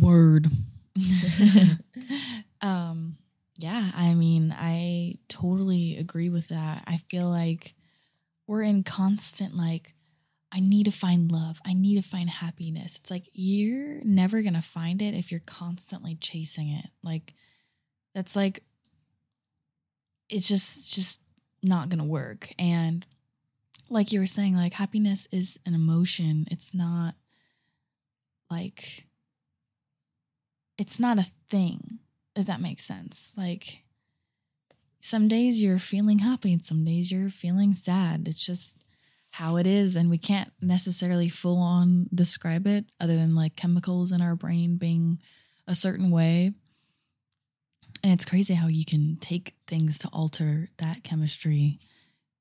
Word. 0.00 0.48
um 2.60 3.16
yeah, 3.58 3.90
I 3.94 4.14
mean, 4.14 4.54
I 4.56 5.16
totally 5.28 5.96
agree 5.96 6.28
with 6.28 6.48
that. 6.48 6.84
I 6.86 6.98
feel 6.98 7.28
like 7.28 7.74
we're 8.46 8.62
in 8.62 8.82
constant 8.82 9.56
like 9.56 9.94
I 10.52 10.60
need 10.60 10.84
to 10.84 10.92
find 10.92 11.30
love. 11.30 11.60
I 11.66 11.72
need 11.72 11.96
to 11.96 12.08
find 12.08 12.30
happiness. 12.30 12.96
It's 12.96 13.10
like 13.10 13.28
you're 13.32 14.02
never 14.04 14.42
going 14.42 14.54
to 14.54 14.62
find 14.62 15.02
it 15.02 15.14
if 15.14 15.30
you're 15.30 15.40
constantly 15.40 16.14
chasing 16.14 16.68
it. 16.68 16.86
Like 17.02 17.34
that's 18.14 18.36
like 18.36 18.62
it's 20.28 20.48
just 20.48 20.94
just 20.94 21.20
not 21.62 21.88
going 21.88 21.98
to 21.98 22.04
work. 22.04 22.50
And 22.58 23.04
like 23.88 24.12
you 24.12 24.20
were 24.20 24.26
saying 24.26 24.54
like 24.54 24.74
happiness 24.74 25.28
is 25.32 25.58
an 25.66 25.74
emotion. 25.74 26.46
It's 26.50 26.72
not 26.72 27.14
like 28.50 29.06
it's 30.78 31.00
not 31.00 31.18
a 31.18 31.26
thing 31.48 31.98
if 32.34 32.46
that 32.46 32.60
makes 32.60 32.84
sense. 32.84 33.32
Like 33.36 33.78
some 35.00 35.28
days 35.28 35.62
you're 35.62 35.78
feeling 35.78 36.18
happy 36.20 36.52
and 36.52 36.62
some 36.62 36.84
days 36.84 37.10
you're 37.10 37.30
feeling 37.30 37.72
sad. 37.72 38.28
It's 38.28 38.44
just 38.44 38.84
how 39.32 39.56
it 39.56 39.66
is 39.66 39.96
and 39.96 40.08
we 40.08 40.18
can't 40.18 40.52
necessarily 40.60 41.28
full 41.28 41.58
on 41.58 42.08
describe 42.14 42.66
it 42.66 42.86
other 43.00 43.16
than 43.16 43.34
like 43.34 43.56
chemicals 43.56 44.12
in 44.12 44.20
our 44.20 44.34
brain 44.34 44.76
being 44.76 45.18
a 45.66 45.74
certain 45.74 46.10
way. 46.10 46.52
And 48.02 48.12
it's 48.12 48.24
crazy 48.24 48.54
how 48.54 48.68
you 48.68 48.84
can 48.84 49.16
take 49.16 49.54
things 49.66 49.98
to 49.98 50.08
alter 50.12 50.68
that 50.78 51.02
chemistry. 51.02 51.78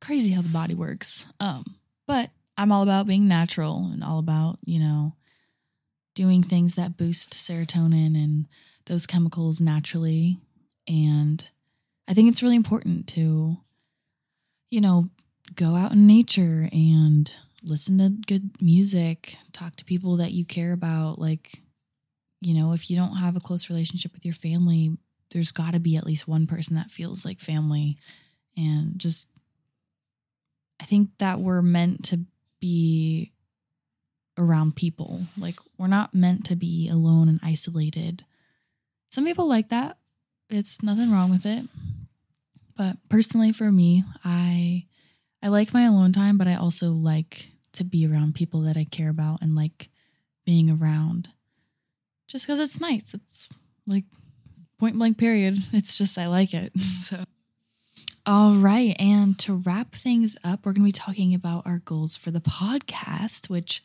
Crazy 0.02 0.34
how 0.34 0.42
the 0.42 0.50
body 0.50 0.76
works. 0.76 1.26
Um 1.40 1.64
but 2.08 2.30
i'm 2.58 2.72
all 2.72 2.84
about 2.84 3.08
being 3.08 3.28
natural 3.28 3.90
and 3.92 4.04
all 4.04 4.20
about 4.20 4.60
you 4.66 4.80
know 4.80 5.14
doing 6.16 6.42
things 6.42 6.76
that 6.76 6.98
boost 6.98 7.36
serotonin 7.36 8.16
and 8.16 8.48
those 8.86 9.06
chemicals 9.06 9.62
naturally. 9.62 10.40
And 10.88 11.48
I 12.08 12.14
think 12.14 12.30
it's 12.30 12.42
really 12.42 12.56
important 12.56 13.08
to, 13.10 13.58
you 14.72 14.82
know, 14.82 15.10
go 15.56 15.76
out 15.76 15.92
in 15.92 16.08
nature 16.08 16.70
and 16.72 17.30
listen 17.62 17.98
to 18.00 18.10
good 18.28 18.62
music, 18.62 19.38
talk 19.52 19.76
to 19.76 19.86
people 19.86 20.18
that 20.18 20.32
you 20.32 20.46
care 20.46 20.74
about. 20.74 21.20
Like, 21.20 21.62
you 22.42 22.54
know, 22.54 22.74
if 22.74 22.90
you 22.90 22.96
don't 22.96 23.18
have 23.18 23.36
a 23.36 23.42
close 23.42 23.70
relationship 23.70 24.14
with 24.14 24.26
your 24.26 24.34
family, 24.34 24.98
there's 25.32 25.52
got 25.52 25.74
to 25.74 25.80
be 25.80 25.98
at 25.98 26.06
least 26.06 26.28
one 26.28 26.48
person 26.48 26.76
that 26.76 26.92
feels 26.92 27.26
like 27.26 27.40
family. 27.40 27.98
And 28.56 28.98
just, 28.98 29.30
I 30.80 30.86
think 30.86 31.10
that 31.18 31.40
we're 31.40 31.62
meant 31.62 32.06
to 32.06 32.22
be 32.60 33.32
around 34.38 34.76
people. 34.76 35.22
Like 35.38 35.56
we're 35.78 35.88
not 35.88 36.14
meant 36.14 36.46
to 36.46 36.56
be 36.56 36.90
alone 36.90 37.30
and 37.30 37.40
isolated. 37.44 38.26
Some 39.12 39.26
people 39.26 39.48
like 39.48 39.70
that. 39.70 39.98
It's 40.50 40.84
nothing 40.84 41.12
wrong 41.12 41.32
with 41.32 41.46
it. 41.46 41.66
But 42.78 42.98
personally 43.10 43.52
for 43.52 43.72
me, 43.72 44.04
I 44.24 44.86
I 45.42 45.48
like 45.48 45.74
my 45.74 45.84
alone 45.84 46.12
time, 46.12 46.38
but 46.38 46.48
I 46.48 46.56
also 46.56 46.92
like 46.92 47.50
to 47.74 47.84
be 47.84 48.08
around 48.08 48.36
people 48.36 48.62
that 48.62 48.78
I 48.78 48.84
care 48.84 49.10
about 49.10 49.42
and 49.42 49.56
like 49.56 49.90
being 50.46 50.70
around. 50.70 51.30
Just 52.28 52.48
cuz 52.48 52.60
it's 52.60 52.82
nice. 52.82 53.14
It's 53.14 53.50
like 53.88 54.06
point 54.78 54.98
blank 54.98 55.18
period. 55.18 55.60
It's 55.72 55.98
just 55.98 56.18
I 56.18 56.28
like 56.28 56.54
it. 56.54 56.78
so 57.02 57.24
all 58.28 58.54
right. 58.56 58.96
And 58.98 59.38
to 59.40 59.54
wrap 59.54 59.94
things 59.94 60.36
up, 60.44 60.66
we're 60.66 60.74
going 60.74 60.82
to 60.82 60.88
be 60.88 60.92
talking 60.92 61.36
about 61.36 61.68
our 61.68 61.80
goals 61.86 62.18
for 62.18 62.32
the 62.32 62.42
podcast, 62.42 63.50
which 63.50 63.84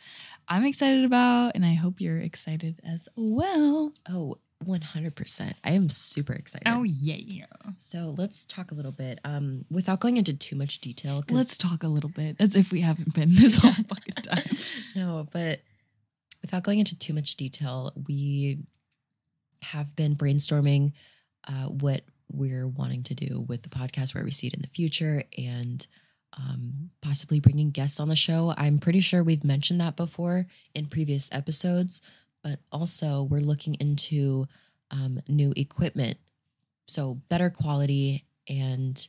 I'm 0.50 0.64
excited 0.64 1.04
about. 1.04 1.52
And 1.54 1.64
I 1.64 1.74
hope 1.74 2.00
you're 2.00 2.18
excited 2.18 2.80
as 2.84 3.08
well. 3.14 3.92
Oh, 4.10 4.38
100%. 4.64 5.54
I 5.64 5.70
am 5.70 5.88
super 5.88 6.32
excited. 6.34 6.66
Oh, 6.66 6.82
yeah. 6.82 7.46
So 7.78 8.14
let's 8.18 8.44
talk 8.44 8.72
a 8.72 8.74
little 8.74 8.92
bit 8.92 9.20
um, 9.24 9.64
without 9.70 10.00
going 10.00 10.16
into 10.16 10.34
too 10.34 10.56
much 10.56 10.80
detail. 10.80 11.22
Let's 11.30 11.56
talk 11.56 11.82
a 11.82 11.88
little 11.88 12.10
bit 12.10 12.36
as 12.38 12.56
if 12.56 12.72
we 12.72 12.80
haven't 12.80 13.14
been 13.14 13.34
this 13.34 13.56
whole 13.56 13.72
fucking 13.88 14.14
time. 14.22 14.56
no, 14.96 15.26
but 15.32 15.60
without 16.42 16.64
going 16.64 16.80
into 16.80 16.98
too 16.98 17.14
much 17.14 17.36
detail, 17.36 17.92
we 18.06 18.64
have 19.62 19.94
been 19.96 20.16
brainstorming 20.16 20.92
uh, 21.48 21.66
what 21.66 22.02
we're 22.30 22.68
wanting 22.68 23.02
to 23.04 23.14
do 23.14 23.44
with 23.48 23.62
the 23.62 23.68
podcast, 23.68 24.14
where 24.14 24.24
we 24.24 24.30
see 24.30 24.46
it 24.46 24.54
in 24.54 24.62
the 24.62 24.68
future, 24.68 25.24
and 25.38 25.86
um, 26.38 26.90
possibly 27.02 27.40
bringing 27.40 27.70
guests 27.70 28.00
on 28.00 28.08
the 28.08 28.16
show. 28.16 28.54
I'm 28.56 28.78
pretty 28.78 29.00
sure 29.00 29.22
we've 29.22 29.44
mentioned 29.44 29.80
that 29.80 29.96
before 29.96 30.46
in 30.74 30.86
previous 30.86 31.28
episodes, 31.32 32.02
but 32.42 32.60
also 32.70 33.22
we're 33.22 33.40
looking 33.40 33.74
into 33.74 34.46
um, 34.90 35.20
new 35.28 35.52
equipment, 35.56 36.18
so 36.86 37.20
better 37.28 37.50
quality, 37.50 38.26
and 38.48 39.06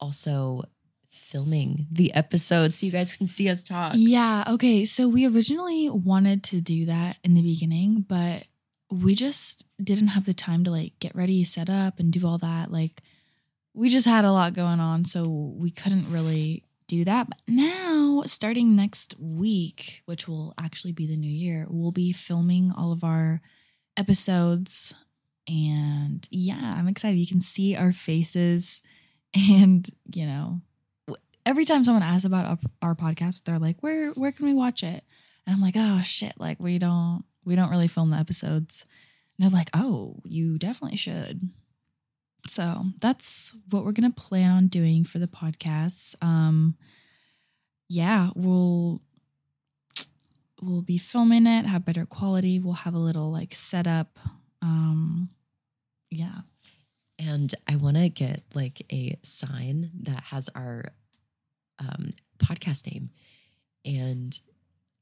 also 0.00 0.64
filming 1.10 1.86
the 1.90 2.12
episodes 2.14 2.78
so 2.78 2.86
you 2.86 2.92
guys 2.92 3.16
can 3.16 3.26
see 3.26 3.48
us 3.48 3.62
talk. 3.62 3.92
Yeah. 3.96 4.44
Okay. 4.48 4.84
So 4.84 5.08
we 5.08 5.26
originally 5.26 5.90
wanted 5.90 6.42
to 6.44 6.60
do 6.60 6.86
that 6.86 7.18
in 7.22 7.34
the 7.34 7.42
beginning, 7.42 8.04
but 8.08 8.46
we 8.90 9.14
just 9.14 9.66
didn't 9.82 10.08
have 10.08 10.26
the 10.26 10.34
time 10.34 10.64
to 10.64 10.70
like 10.70 10.98
get 11.00 11.14
ready, 11.14 11.44
set 11.44 11.70
up, 11.70 11.98
and 11.98 12.12
do 12.12 12.26
all 12.26 12.38
that. 12.38 12.72
Like, 12.72 13.02
we 13.74 13.88
just 13.88 14.06
had 14.06 14.24
a 14.24 14.32
lot 14.32 14.54
going 14.54 14.80
on. 14.80 15.04
So 15.04 15.54
we 15.56 15.70
couldn't 15.70 16.10
really 16.10 16.64
do 16.86 17.04
that. 17.04 17.28
But 17.28 17.38
now, 17.46 18.22
starting 18.26 18.76
next 18.76 19.14
week, 19.18 20.02
which 20.06 20.28
will 20.28 20.54
actually 20.60 20.92
be 20.92 21.06
the 21.06 21.16
new 21.16 21.30
year, 21.30 21.66
we'll 21.70 21.92
be 21.92 22.12
filming 22.12 22.72
all 22.76 22.92
of 22.92 23.04
our 23.04 23.40
episodes. 23.96 24.94
And 25.48 26.26
yeah, 26.30 26.74
I'm 26.76 26.88
excited. 26.88 27.18
You 27.18 27.26
can 27.26 27.40
see 27.40 27.76
our 27.76 27.92
faces. 27.92 28.80
And, 29.34 29.88
you 30.14 30.26
know, 30.26 30.60
every 31.46 31.64
time 31.64 31.84
someone 31.84 32.02
asks 32.02 32.24
about 32.24 32.44
our, 32.44 32.58
our 32.82 32.94
podcast, 32.94 33.44
they're 33.44 33.58
like, 33.58 33.80
"Where 33.80 34.10
where 34.10 34.32
can 34.32 34.46
we 34.46 34.54
watch 34.54 34.82
it?" 34.82 35.04
And 35.46 35.54
I'm 35.54 35.60
like, 35.60 35.74
"Oh 35.76 36.00
shit! 36.02 36.34
Like 36.38 36.60
we 36.60 36.78
don't 36.78 37.24
we 37.44 37.56
don't 37.56 37.70
really 37.70 37.88
film 37.88 38.10
the 38.10 38.18
episodes." 38.18 38.86
And 39.38 39.44
they're 39.44 39.58
like, 39.58 39.70
"Oh, 39.74 40.20
you 40.24 40.58
definitely 40.58 40.96
should." 40.96 41.48
So 42.48 42.84
that's 43.00 43.54
what 43.70 43.84
we're 43.84 43.92
gonna 43.92 44.10
plan 44.10 44.50
on 44.50 44.66
doing 44.68 45.04
for 45.04 45.18
the 45.18 45.28
podcast. 45.28 46.14
Um, 46.22 46.76
yeah, 47.88 48.30
we'll 48.34 49.00
we'll 50.60 50.82
be 50.82 50.98
filming 50.98 51.46
it, 51.46 51.66
have 51.66 51.84
better 51.84 52.06
quality. 52.06 52.58
We'll 52.58 52.74
have 52.74 52.94
a 52.94 52.98
little 52.98 53.30
like 53.30 53.54
setup. 53.54 54.18
Um, 54.62 55.30
yeah, 56.10 56.42
And 57.18 57.52
I 57.68 57.76
want 57.76 57.96
to 57.96 58.08
get 58.08 58.42
like 58.54 58.86
a 58.92 59.18
sign 59.22 59.90
that 60.02 60.22
has 60.24 60.48
our 60.54 60.84
um, 61.78 62.10
podcast 62.38 62.86
name 62.92 63.10
and 63.84 64.38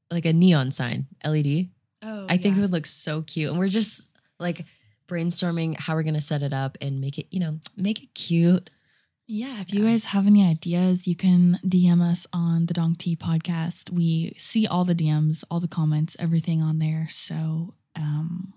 like 0.09 0.25
a 0.25 0.33
neon 0.33 0.71
sign, 0.71 1.07
LED. 1.23 1.69
Oh, 2.01 2.25
I 2.27 2.37
think 2.37 2.57
it 2.57 2.61
would 2.61 2.71
look 2.71 2.87
so 2.87 3.21
cute. 3.21 3.51
And 3.51 3.59
we're 3.59 3.67
just 3.67 4.09
like 4.39 4.65
brainstorming 5.11 5.77
how 5.77 5.95
we're 5.95 6.03
going 6.03 6.13
to 6.13 6.21
set 6.21 6.41
it 6.41 6.53
up 6.53 6.77
and 6.81 7.01
make 7.01 7.17
it, 7.17 7.27
you 7.31 7.39
know, 7.39 7.59
make 7.75 8.01
it 8.01 8.13
cute. 8.13 8.69
Yeah, 9.27 9.61
if 9.61 9.73
you 9.73 9.85
guys 9.85 10.05
have 10.05 10.27
any 10.27 10.43
ideas, 10.43 11.07
you 11.07 11.15
can 11.15 11.59
DM 11.65 12.01
us 12.01 12.27
on 12.33 12.65
the 12.65 12.73
Donk 12.73 12.97
Tea 12.97 13.15
podcast. 13.15 13.89
We 13.89 14.33
see 14.37 14.67
all 14.67 14.83
the 14.83 14.95
DMs, 14.95 15.43
all 15.49 15.59
the 15.59 15.67
comments, 15.67 16.17
everything 16.19 16.61
on 16.61 16.79
there. 16.79 17.07
So, 17.09 17.75
um, 17.95 18.53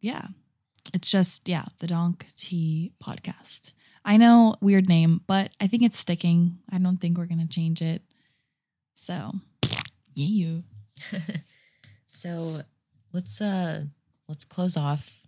yeah, 0.00 0.26
it's 0.94 1.10
just 1.10 1.48
yeah, 1.48 1.64
the 1.80 1.88
Donk 1.88 2.26
Tea 2.36 2.92
podcast. 3.02 3.72
I 4.04 4.16
know 4.16 4.56
weird 4.60 4.88
name, 4.88 5.22
but 5.26 5.50
I 5.60 5.66
think 5.66 5.82
it's 5.82 5.98
sticking. 5.98 6.58
I 6.70 6.78
don't 6.78 6.98
think 6.98 7.18
we're 7.18 7.26
gonna 7.26 7.48
change 7.48 7.82
it. 7.82 8.02
So, 8.94 9.32
yeah. 10.14 10.58
So 12.06 12.60
let's 13.12 13.40
uh 13.40 13.84
let's 14.28 14.44
close 14.44 14.76
off 14.76 15.21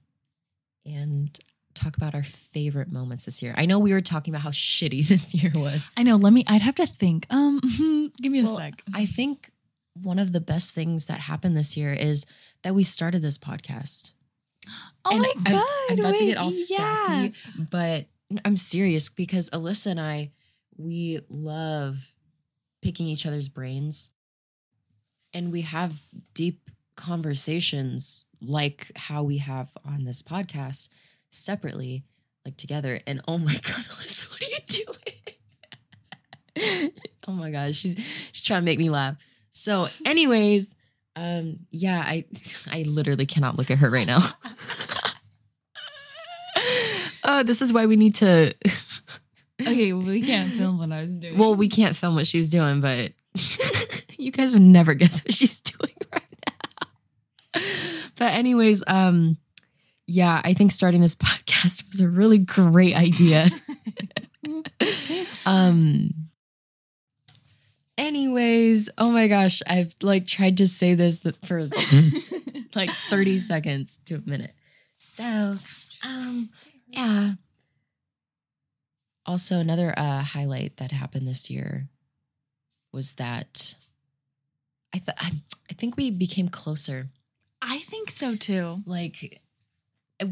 and 0.87 1.37
talk 1.75 1.97
about 1.97 2.15
our 2.15 2.23
favorite 2.23 2.91
moments 2.93 3.25
this 3.25 3.43
year. 3.43 3.53
I 3.57 3.67
know 3.67 3.79
we 3.79 3.93
were 3.93 4.01
talking 4.01 4.33
about 4.33 4.43
how 4.43 4.51
shitty 4.51 5.07
this 5.09 5.35
year 5.35 5.51
was. 5.55 5.91
I 5.97 6.03
know. 6.03 6.17
Let 6.17 6.33
me. 6.33 6.45
I'd 6.47 6.63
have 6.63 6.77
to 6.77 6.87
think. 6.87 7.27
Um, 7.31 7.61
give 8.23 8.31
me 8.33 8.41
a 8.41 8.45
Well, 8.45 8.57
sec. 8.57 8.83
I 8.95 9.07
think 9.07 9.51
one 10.03 10.19
of 10.19 10.33
the 10.33 10.41
best 10.41 10.75
things 10.75 11.07
that 11.07 11.21
happened 11.21 11.57
this 11.57 11.77
year 11.77 11.93
is 11.93 12.27
that 12.63 12.75
we 12.75 12.83
started 12.83 13.23
this 13.23 13.39
podcast. 13.39 14.13
Oh 15.05 15.11
And 15.13 15.21
my 15.21 15.33
I'm- 15.35 15.45
god! 15.45 15.63
I'm, 15.91 15.99
about 16.01 16.15
to 16.19 16.25
get 16.25 16.37
wait, 16.37 16.37
all 16.39 16.53
yeah. 16.69 17.07
sappy, 17.29 17.35
but 17.71 18.07
I'm 18.45 18.57
serious 18.57 19.09
because 19.09 19.51
Alyssa 19.51 19.89
and 19.89 20.01
I, 20.01 20.33
we 20.77 21.21
love 21.29 22.13
picking 22.83 23.07
each 23.07 23.27
other's 23.27 23.49
brains, 23.49 24.11
and 25.33 25.53
we 25.53 25.61
have 25.63 26.03
deep 26.35 26.71
conversations 26.97 28.27
like 28.41 28.91
how 28.97 29.23
we 29.23 29.39
have 29.39 29.71
on 29.85 30.05
this 30.05 30.23
podcast 30.23 30.89
separately, 31.31 32.05
like 32.45 32.57
together. 32.57 33.01
And 33.07 33.21
oh 33.27 33.39
my 33.39 33.55
god, 33.63 33.85
Alyssa, 33.87 34.31
what 34.31 34.43
are 34.43 34.51
you 34.51 34.59
doing? 36.57 36.93
oh 37.29 37.33
my 37.33 37.51
gosh, 37.51 37.75
she's 37.75 37.97
she's 38.33 38.43
trying 38.43 38.61
to 38.61 38.65
make 38.65 38.79
me 38.79 38.91
laugh. 38.91 39.17
So, 39.53 39.89
anyways, 40.05 40.77
um, 41.17 41.61
yeah, 41.71 42.03
I 42.05 42.25
I 42.71 42.83
literally 42.87 43.27
cannot 43.27 43.57
look 43.59 43.71
at 43.71 43.79
her 43.79 43.91
right 43.91 44.07
now. 44.07 44.19
oh, 47.25 47.43
this 47.43 47.63
is 47.63 47.73
why 47.73 47.87
we 47.87 47.97
need 47.97 48.15
to. 48.17 48.55
Okay, 49.61 49.93
well, 49.93 50.05
we 50.07 50.23
can't 50.23 50.51
film 50.51 50.79
what 50.79 50.91
I 50.91 51.03
was 51.03 51.15
doing. 51.15 51.39
well, 51.39 51.55
we 51.55 51.69
can't 51.69 51.95
film 51.97 52.17
what 52.17 52.27
she 52.27 52.39
was 52.39 52.51
doing, 52.51 52.81
but 52.81 53.13
you 54.19 54.33
guys 54.33 54.53
would 54.53 54.63
never 54.63 54.95
guess 54.95 55.23
what 55.25 55.33
she's 55.33 55.61
doing 55.61 55.64
right 55.64 55.64
now. 55.64 55.64
But 58.17 58.33
anyways, 58.35 58.83
um, 58.87 59.39
yeah, 60.07 60.41
I 60.45 60.55
think 60.55 60.73
starting 60.73 61.01
this 61.01 61.15
podcast 61.15 61.87
was 61.89 62.01
a 62.01 62.09
really 62.09 62.39
great 62.39 62.97
idea. 62.97 63.49
um. 65.47 66.11
Anyways, 67.97 68.91
oh 68.99 69.13
my 69.13 69.29
gosh, 69.29 69.63
I've 69.69 69.95
like 70.03 70.27
tried 70.27 70.57
to 70.57 70.67
say 70.67 70.95
this 70.95 71.21
for 71.45 71.69
like 72.75 72.91
30 73.09 73.39
seconds 73.39 74.01
to 74.07 74.17
a 74.17 74.29
minute. 74.29 74.53
So, 74.99 75.55
um, 76.05 76.51
yeah. 76.89 77.35
Also, 79.27 79.59
another 79.59 79.95
uh, 79.97 80.23
highlight 80.23 80.77
that 80.79 80.91
happened 80.91 81.29
this 81.29 81.49
year 81.49 81.89
was 82.93 83.15
that 83.15 83.75
I 84.93 84.99
th- 84.99 85.17
I, 85.19 85.33
I 85.71 85.75
think 85.75 85.97
we 85.97 86.11
became 86.11 86.49
closer. 86.49 87.09
I 87.67 87.79
think 87.79 88.11
so 88.11 88.37
too. 88.37 88.83
Like 88.87 89.41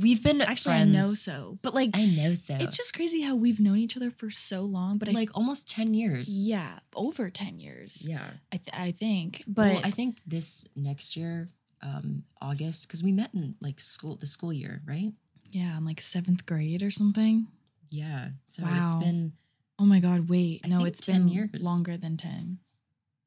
we've 0.00 0.22
been 0.22 0.40
Actually, 0.40 0.74
friends. 0.76 0.96
I 0.96 1.00
know 1.00 1.14
so. 1.14 1.58
But 1.62 1.74
like, 1.74 1.90
I 1.94 2.04
know 2.06 2.34
so. 2.34 2.56
it's 2.60 2.76
just 2.76 2.94
crazy 2.94 3.22
how 3.22 3.34
we've 3.34 3.58
known 3.60 3.78
each 3.78 3.96
other 3.96 4.10
for 4.10 4.30
so 4.30 4.62
long. 4.62 4.98
But 4.98 5.08
I 5.08 5.12
like 5.12 5.30
almost 5.34 5.68
10 5.70 5.94
years. 5.94 6.46
yeah, 6.46 6.78
over 6.94 7.30
ten 7.30 7.58
years. 7.58 8.06
Yeah. 8.06 8.24
I 8.52 8.56
th- 8.58 8.76
I 8.78 8.92
think. 8.92 9.42
But 9.46 9.72
well, 9.74 9.80
I 9.84 9.90
think 9.90 10.18
this 10.26 10.66
next 10.76 11.16
year, 11.16 11.48
um, 11.82 12.24
August, 12.40 12.86
because 12.86 13.02
we 13.02 13.12
met 13.12 13.34
in 13.34 13.56
like 13.60 13.80
school, 13.80 14.16
the 14.16 14.26
school 14.26 14.52
year, 14.52 14.82
right? 14.86 15.12
yeah, 15.50 15.76
in 15.76 15.84
like 15.84 16.00
seventh 16.00 16.46
grade 16.46 16.82
or 16.82 16.90
something. 16.90 17.46
Yeah. 17.90 18.28
So 18.46 18.62
Wow. 18.62 18.70
it's 18.98 19.04
been 19.04 19.32
Oh 19.78 19.84
my 19.84 19.98
god! 20.00 20.28
Wait, 20.28 20.60
I 20.64 20.68
no, 20.68 20.84
it's 20.84 21.00
10 21.00 21.22
been 21.22 21.28
years. 21.28 21.50
longer 21.60 21.96
than 21.96 22.16
ten. 22.16 22.58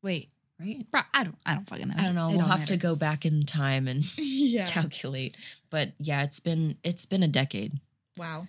Wait, 0.01 0.29
right. 0.59 0.85
bro, 0.91 1.01
I 1.13 1.23
don't. 1.23 1.37
I 1.45 1.53
don't 1.55 1.67
fucking 1.67 1.87
know. 1.87 1.95
I 1.97 2.05
don't 2.05 2.15
know. 2.15 2.29
It 2.29 2.37
we'll 2.37 2.47
don't 2.47 2.57
have 2.57 2.67
to 2.67 2.77
go 2.77 2.95
back 2.95 3.25
in 3.25 3.43
time 3.43 3.87
and 3.87 4.05
yeah. 4.17 4.65
calculate. 4.65 5.37
But 5.69 5.93
yeah, 5.99 6.23
it's 6.23 6.39
been 6.39 6.77
it's 6.83 7.05
been 7.05 7.23
a 7.23 7.27
decade. 7.27 7.79
Wow. 8.17 8.47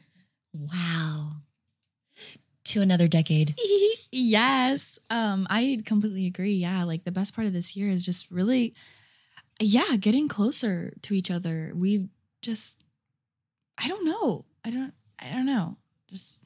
Wow. 0.53 1.33
To 2.65 2.81
another 2.81 3.09
decade. 3.09 3.55
yes. 4.13 4.99
Um, 5.11 5.47
I 5.51 5.81
completely 5.85 6.27
agree. 6.27 6.55
Yeah, 6.55 6.85
like 6.85 7.05
the 7.05 7.13
best 7.13 7.35
part 7.35 7.47
of 7.47 7.53
this 7.53 7.77
year 7.77 7.89
is 7.89 8.05
just 8.05 8.31
really 8.31 8.75
yeah, 9.61 9.97
getting 9.99 10.29
closer 10.29 10.93
to 11.03 11.15
each 11.15 11.31
other. 11.31 11.73
We've 11.75 12.09
just 12.43 12.83
I 13.79 13.89
don't 13.89 14.05
know. 14.05 14.45
I 14.65 14.71
don't 14.71 14.93
I 15.19 15.33
don't 15.33 15.47
know. 15.47 15.77
Just 16.09 16.45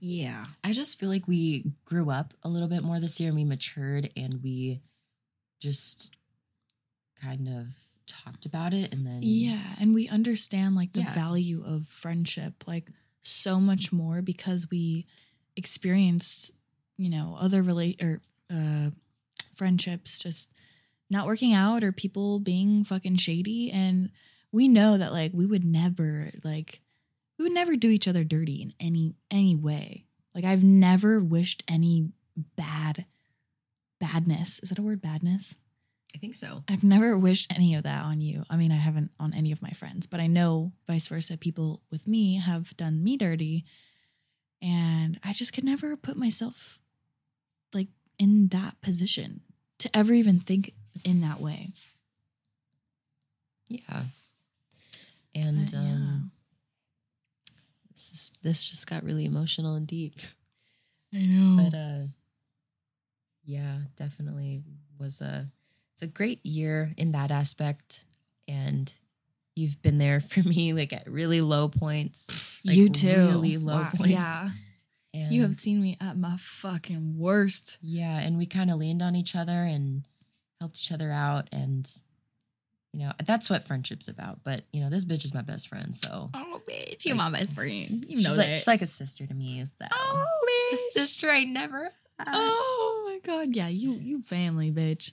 yeah. 0.00 0.46
I 0.64 0.72
just 0.72 0.98
feel 0.98 1.08
like 1.08 1.26
we 1.28 1.64
grew 1.84 2.10
up 2.10 2.34
a 2.42 2.48
little 2.48 2.68
bit 2.68 2.82
more 2.82 3.00
this 3.00 3.18
year 3.20 3.28
and 3.30 3.36
we 3.36 3.44
matured 3.44 4.10
and 4.16 4.42
we 4.42 4.80
just 5.60 6.14
kind 7.20 7.48
of 7.48 7.66
talked 8.06 8.46
about 8.46 8.72
it 8.72 8.92
and 8.92 9.06
then 9.06 9.20
Yeah, 9.22 9.74
and 9.80 9.94
we 9.94 10.08
understand 10.08 10.76
like 10.76 10.92
the 10.92 11.00
Yeah. 11.00 11.14
value 11.14 11.62
of 11.64 11.86
friendship 11.88 12.64
like 12.66 12.90
so 13.22 13.58
much 13.58 13.92
more 13.92 14.22
because 14.22 14.70
we 14.70 15.06
experienced, 15.56 16.52
you 16.96 17.10
know, 17.10 17.36
other 17.40 17.62
relate 17.62 18.00
or 18.02 18.20
uh 18.50 18.90
friendships 19.56 20.18
just 20.22 20.52
not 21.10 21.26
working 21.26 21.52
out 21.54 21.82
or 21.82 21.90
people 21.90 22.38
being 22.38 22.84
fucking 22.84 23.16
shady 23.16 23.70
and 23.72 24.10
we 24.52 24.68
know 24.68 24.98
that 24.98 25.12
like 25.12 25.32
we 25.34 25.46
would 25.46 25.64
never 25.64 26.30
like 26.44 26.80
we 27.38 27.44
would 27.44 27.52
never 27.52 27.76
do 27.76 27.88
each 27.88 28.08
other 28.08 28.24
dirty 28.24 28.62
in 28.62 28.74
any 28.80 29.16
any 29.30 29.56
way. 29.56 30.04
Like 30.34 30.44
I've 30.44 30.64
never 30.64 31.20
wished 31.20 31.62
any 31.68 32.10
bad 32.56 33.06
badness. 34.00 34.60
Is 34.62 34.68
that 34.68 34.78
a 34.78 34.82
word 34.82 35.00
badness? 35.00 35.54
I 36.14 36.18
think 36.18 36.34
so. 36.34 36.64
I've 36.68 36.84
never 36.84 37.18
wished 37.18 37.52
any 37.54 37.74
of 37.74 37.82
that 37.82 38.04
on 38.04 38.20
you. 38.20 38.44
I 38.48 38.56
mean, 38.56 38.72
I 38.72 38.76
haven't 38.76 39.10
on 39.20 39.34
any 39.34 39.52
of 39.52 39.60
my 39.60 39.70
friends, 39.70 40.06
but 40.06 40.18
I 40.18 40.26
know 40.26 40.72
vice 40.86 41.08
versa. 41.08 41.36
People 41.36 41.82
with 41.90 42.06
me 42.06 42.36
have 42.36 42.74
done 42.76 43.04
me 43.04 43.16
dirty. 43.18 43.64
And 44.62 45.18
I 45.22 45.34
just 45.34 45.52
could 45.52 45.64
never 45.64 45.94
put 45.96 46.16
myself 46.16 46.78
like 47.74 47.88
in 48.18 48.48
that 48.48 48.80
position 48.80 49.42
to 49.78 49.94
ever 49.94 50.14
even 50.14 50.40
think 50.40 50.72
in 51.04 51.20
that 51.20 51.40
way. 51.40 51.72
Yeah. 53.68 54.04
And 55.34 55.66
But, 55.66 55.72
yeah. 55.74 55.80
Um, 55.80 56.30
this 57.96 58.12
is, 58.12 58.32
this 58.42 58.62
just 58.62 58.86
got 58.86 59.02
really 59.02 59.24
emotional 59.24 59.74
and 59.74 59.86
deep. 59.86 60.20
I 61.14 61.24
know. 61.24 61.64
But 61.64 61.76
uh 61.76 62.02
yeah, 63.44 63.78
definitely 63.96 64.62
was 64.98 65.20
a 65.20 65.48
it's 65.94 66.02
a 66.02 66.06
great 66.06 66.44
year 66.44 66.90
in 66.96 67.12
that 67.12 67.30
aspect 67.30 68.04
and 68.46 68.92
you've 69.54 69.80
been 69.82 69.98
there 69.98 70.20
for 70.20 70.40
me 70.48 70.72
like 70.72 70.92
at 70.92 71.10
really 71.10 71.40
low 71.40 71.68
points. 71.68 72.28
like, 72.64 72.76
you 72.76 72.88
too. 72.90 73.08
Really 73.08 73.56
low 73.56 73.74
Wow, 73.76 73.90
points. 73.94 74.12
Yeah. 74.12 74.50
And 75.14 75.32
You 75.32 75.42
have 75.42 75.54
seen 75.54 75.80
me 75.80 75.96
at 75.98 76.18
my 76.18 76.36
fucking 76.38 77.16
worst. 77.18 77.78
Yeah, 77.80 78.18
and 78.18 78.36
we 78.36 78.44
kind 78.44 78.70
of 78.70 78.76
leaned 78.78 79.00
on 79.00 79.16
each 79.16 79.34
other 79.34 79.64
and 79.64 80.06
helped 80.60 80.76
each 80.78 80.92
other 80.92 81.10
out 81.10 81.48
and 81.52 81.90
you 82.96 83.04
know, 83.06 83.12
that's 83.26 83.50
what 83.50 83.66
friendship's 83.66 84.08
about. 84.08 84.40
But, 84.42 84.62
you 84.72 84.80
know, 84.80 84.88
this 84.88 85.04
bitch 85.04 85.24
is 85.26 85.34
my 85.34 85.42
best 85.42 85.68
friend, 85.68 85.94
so 85.94 86.30
Oh, 86.32 86.62
bitch. 86.66 87.04
you're 87.04 87.14
my 87.14 87.30
best 87.30 87.52
friend. 87.52 87.70
You 88.08 88.18
she's 88.20 88.38
like 88.38 88.48
she's 88.48 88.66
like 88.66 88.80
a 88.80 88.86
sister 88.86 89.26
to 89.26 89.34
me, 89.34 89.60
is 89.60 89.70
that 89.80 89.92
oh, 89.94 90.26
bitch. 90.72 90.92
sister 90.94 91.28
I 91.28 91.44
never 91.44 91.90
had. 92.18 92.28
Oh 92.28 93.04
my 93.06 93.18
god, 93.30 93.54
yeah, 93.54 93.68
you 93.68 93.92
you 93.92 94.22
family, 94.22 94.72
bitch. 94.72 95.12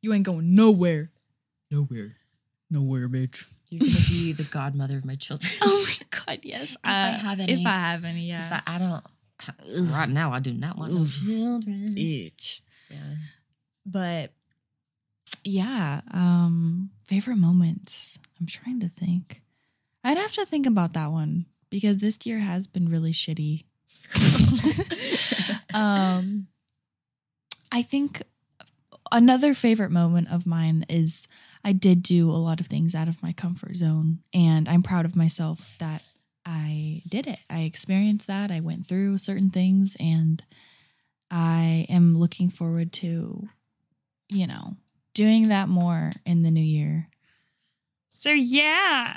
You 0.00 0.12
ain't 0.12 0.26
going 0.26 0.56
nowhere. 0.56 1.10
nowhere. 1.70 2.16
Nowhere, 2.68 3.08
bitch. 3.08 3.44
You're 3.68 3.80
gonna 3.80 4.04
be 4.08 4.32
the 4.32 4.42
godmother 4.42 4.96
of 4.96 5.04
my 5.04 5.14
children. 5.14 5.52
Oh 5.62 5.86
my 5.86 6.06
god, 6.26 6.40
yes. 6.42 6.72
If 6.72 6.76
I 6.82 7.08
uh, 7.10 7.12
have 7.18 7.38
any. 7.40 7.52
If 7.52 7.66
I 7.66 7.70
have 7.70 8.04
any, 8.04 8.28
Just 8.32 8.50
yeah. 8.50 8.60
that 8.60 8.62
I 8.66 8.78
don't 8.78 9.04
right 9.92 10.08
now 10.08 10.32
I 10.32 10.40
do 10.40 10.52
not 10.52 10.76
want 10.78 10.92
no 10.92 11.04
children. 11.04 11.90
Bitch. 11.94 12.60
Yeah. 12.90 12.96
But 13.86 14.32
yeah, 15.44 16.00
um 16.12 16.90
favorite 17.06 17.36
moments. 17.36 18.18
I'm 18.40 18.46
trying 18.46 18.80
to 18.80 18.88
think. 18.88 19.42
I'd 20.02 20.16
have 20.18 20.32
to 20.32 20.44
think 20.46 20.66
about 20.66 20.92
that 20.94 21.10
one 21.10 21.46
because 21.70 21.98
this 21.98 22.18
year 22.24 22.38
has 22.38 22.66
been 22.66 22.88
really 22.88 23.12
shitty. 23.12 23.64
um 25.74 26.48
I 27.70 27.82
think 27.82 28.22
another 29.12 29.54
favorite 29.54 29.90
moment 29.90 30.30
of 30.30 30.46
mine 30.46 30.84
is 30.88 31.26
I 31.64 31.72
did 31.72 32.02
do 32.02 32.30
a 32.30 32.32
lot 32.32 32.60
of 32.60 32.66
things 32.66 32.94
out 32.94 33.08
of 33.08 33.22
my 33.22 33.32
comfort 33.32 33.76
zone 33.76 34.20
and 34.32 34.68
I'm 34.68 34.82
proud 34.82 35.04
of 35.04 35.16
myself 35.16 35.76
that 35.78 36.02
I 36.46 37.02
did 37.08 37.26
it. 37.26 37.38
I 37.48 37.60
experienced 37.60 38.26
that. 38.26 38.50
I 38.50 38.60
went 38.60 38.86
through 38.86 39.18
certain 39.18 39.50
things 39.50 39.96
and 39.98 40.42
I 41.30 41.86
am 41.88 42.18
looking 42.18 42.50
forward 42.50 42.92
to 42.94 43.48
you 44.30 44.46
know, 44.46 44.76
doing 45.14 45.48
that 45.48 45.68
more 45.68 46.12
in 46.26 46.42
the 46.42 46.50
new 46.50 46.62
year. 46.62 47.08
So 48.10 48.30
yeah. 48.32 49.16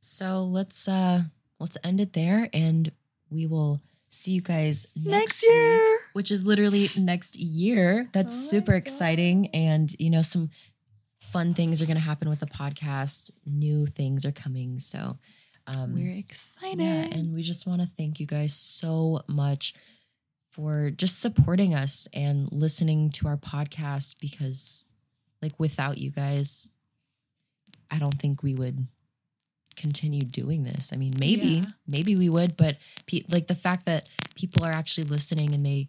So 0.00 0.42
let's 0.44 0.86
uh 0.88 1.22
let's 1.58 1.76
end 1.82 2.00
it 2.00 2.12
there 2.12 2.48
and 2.52 2.92
we 3.30 3.46
will 3.46 3.82
see 4.10 4.32
you 4.32 4.40
guys 4.42 4.86
next, 4.94 5.10
Next 5.10 5.42
week, 5.42 5.50
year. 5.52 5.98
which 6.12 6.30
is 6.30 6.46
literally 6.46 6.88
next 6.96 7.36
year. 7.36 8.08
That's 8.12 8.34
Oh 8.34 8.50
super 8.50 8.74
exciting 8.74 9.48
and 9.48 9.94
you 9.98 10.10
know 10.10 10.22
some 10.22 10.50
fun 11.20 11.54
things 11.54 11.82
are 11.82 11.86
going 11.86 11.96
to 11.96 12.02
happen 12.02 12.28
with 12.28 12.40
the 12.40 12.46
podcast. 12.46 13.30
New 13.44 13.86
things 13.86 14.24
are 14.24 14.32
coming. 14.32 14.78
So 14.78 15.18
um 15.66 15.94
We're 15.94 16.12
excited. 16.18 16.80
Yeah, 16.80 17.08
and 17.10 17.34
we 17.34 17.42
just 17.42 17.66
want 17.66 17.80
to 17.80 17.88
thank 17.88 18.20
you 18.20 18.26
guys 18.26 18.54
so 18.54 19.22
much 19.26 19.74
for 20.54 20.90
just 20.90 21.18
supporting 21.20 21.74
us 21.74 22.06
and 22.14 22.48
listening 22.52 23.10
to 23.10 23.26
our 23.26 23.36
podcast 23.36 24.20
because 24.20 24.84
like 25.42 25.52
without 25.58 25.98
you 25.98 26.10
guys 26.10 26.68
I 27.90 27.98
don't 27.98 28.14
think 28.18 28.42
we 28.42 28.54
would 28.54 28.86
continue 29.76 30.22
doing 30.22 30.62
this. 30.62 30.92
I 30.92 30.96
mean, 30.96 31.14
maybe 31.18 31.46
Yeah. 31.48 31.66
maybe 31.86 32.14
we 32.14 32.28
would, 32.28 32.56
but 32.56 32.76
pe- 33.06 33.24
like 33.28 33.48
the 33.48 33.54
fact 33.56 33.86
that 33.86 34.06
people 34.36 34.64
are 34.64 34.70
actually 34.70 35.04
listening 35.04 35.52
and 35.54 35.66
they 35.66 35.88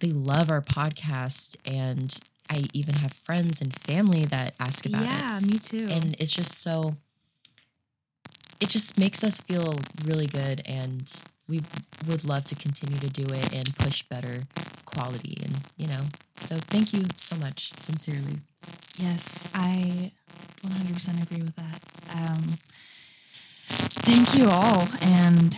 they 0.00 0.10
love 0.10 0.50
our 0.50 0.60
podcast 0.62 1.56
and 1.64 2.18
I 2.48 2.64
even 2.72 2.94
have 2.96 3.12
friends 3.12 3.60
and 3.60 3.72
family 3.78 4.24
that 4.26 4.54
ask 4.58 4.84
about 4.86 5.02
it 5.04 5.10
yeah, 5.10 5.38
me 5.40 5.58
too. 5.58 5.86
and 5.88 6.20
it's 6.20 6.32
just 6.32 6.52
so 6.54 6.96
it 8.60 8.68
just 8.68 8.98
makes 8.98 9.22
us 9.24 9.38
feel 9.40 9.74
really 10.04 10.26
good 10.26 10.62
and 10.66 11.10
we 11.50 11.60
would 12.08 12.24
love 12.24 12.44
to 12.44 12.54
continue 12.54 12.98
to 12.98 13.08
do 13.10 13.24
it 13.34 13.54
and 13.54 13.76
push 13.76 14.02
better 14.04 14.44
quality 14.84 15.36
and 15.44 15.54
you 15.76 15.86
know 15.86 16.02
so 16.40 16.56
thank 16.72 16.92
you 16.94 17.02
so 17.16 17.36
much 17.36 17.72
sincerely 17.78 18.38
yes, 18.98 19.46
I 19.54 20.12
100% 20.62 21.22
agree 21.22 21.42
with 21.42 21.56
that. 21.56 21.80
Um, 22.14 22.58
thank 24.04 24.34
you 24.34 24.48
all, 24.48 24.86
and 25.00 25.56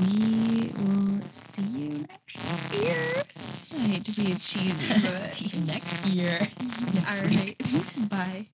we 0.00 0.70
will 0.78 1.20
see 1.26 1.62
you 1.62 2.06
next 2.08 2.74
year. 2.74 3.24
I 3.74 3.78
hate 3.86 4.04
to 4.06 4.12
be 4.20 4.32
a 4.32 4.36
cheesy, 4.36 5.00
but 5.06 5.66
next 5.66 6.06
year 6.06 6.38
all 7.08 7.26
right. 7.26 7.56
Bye. 8.08 8.48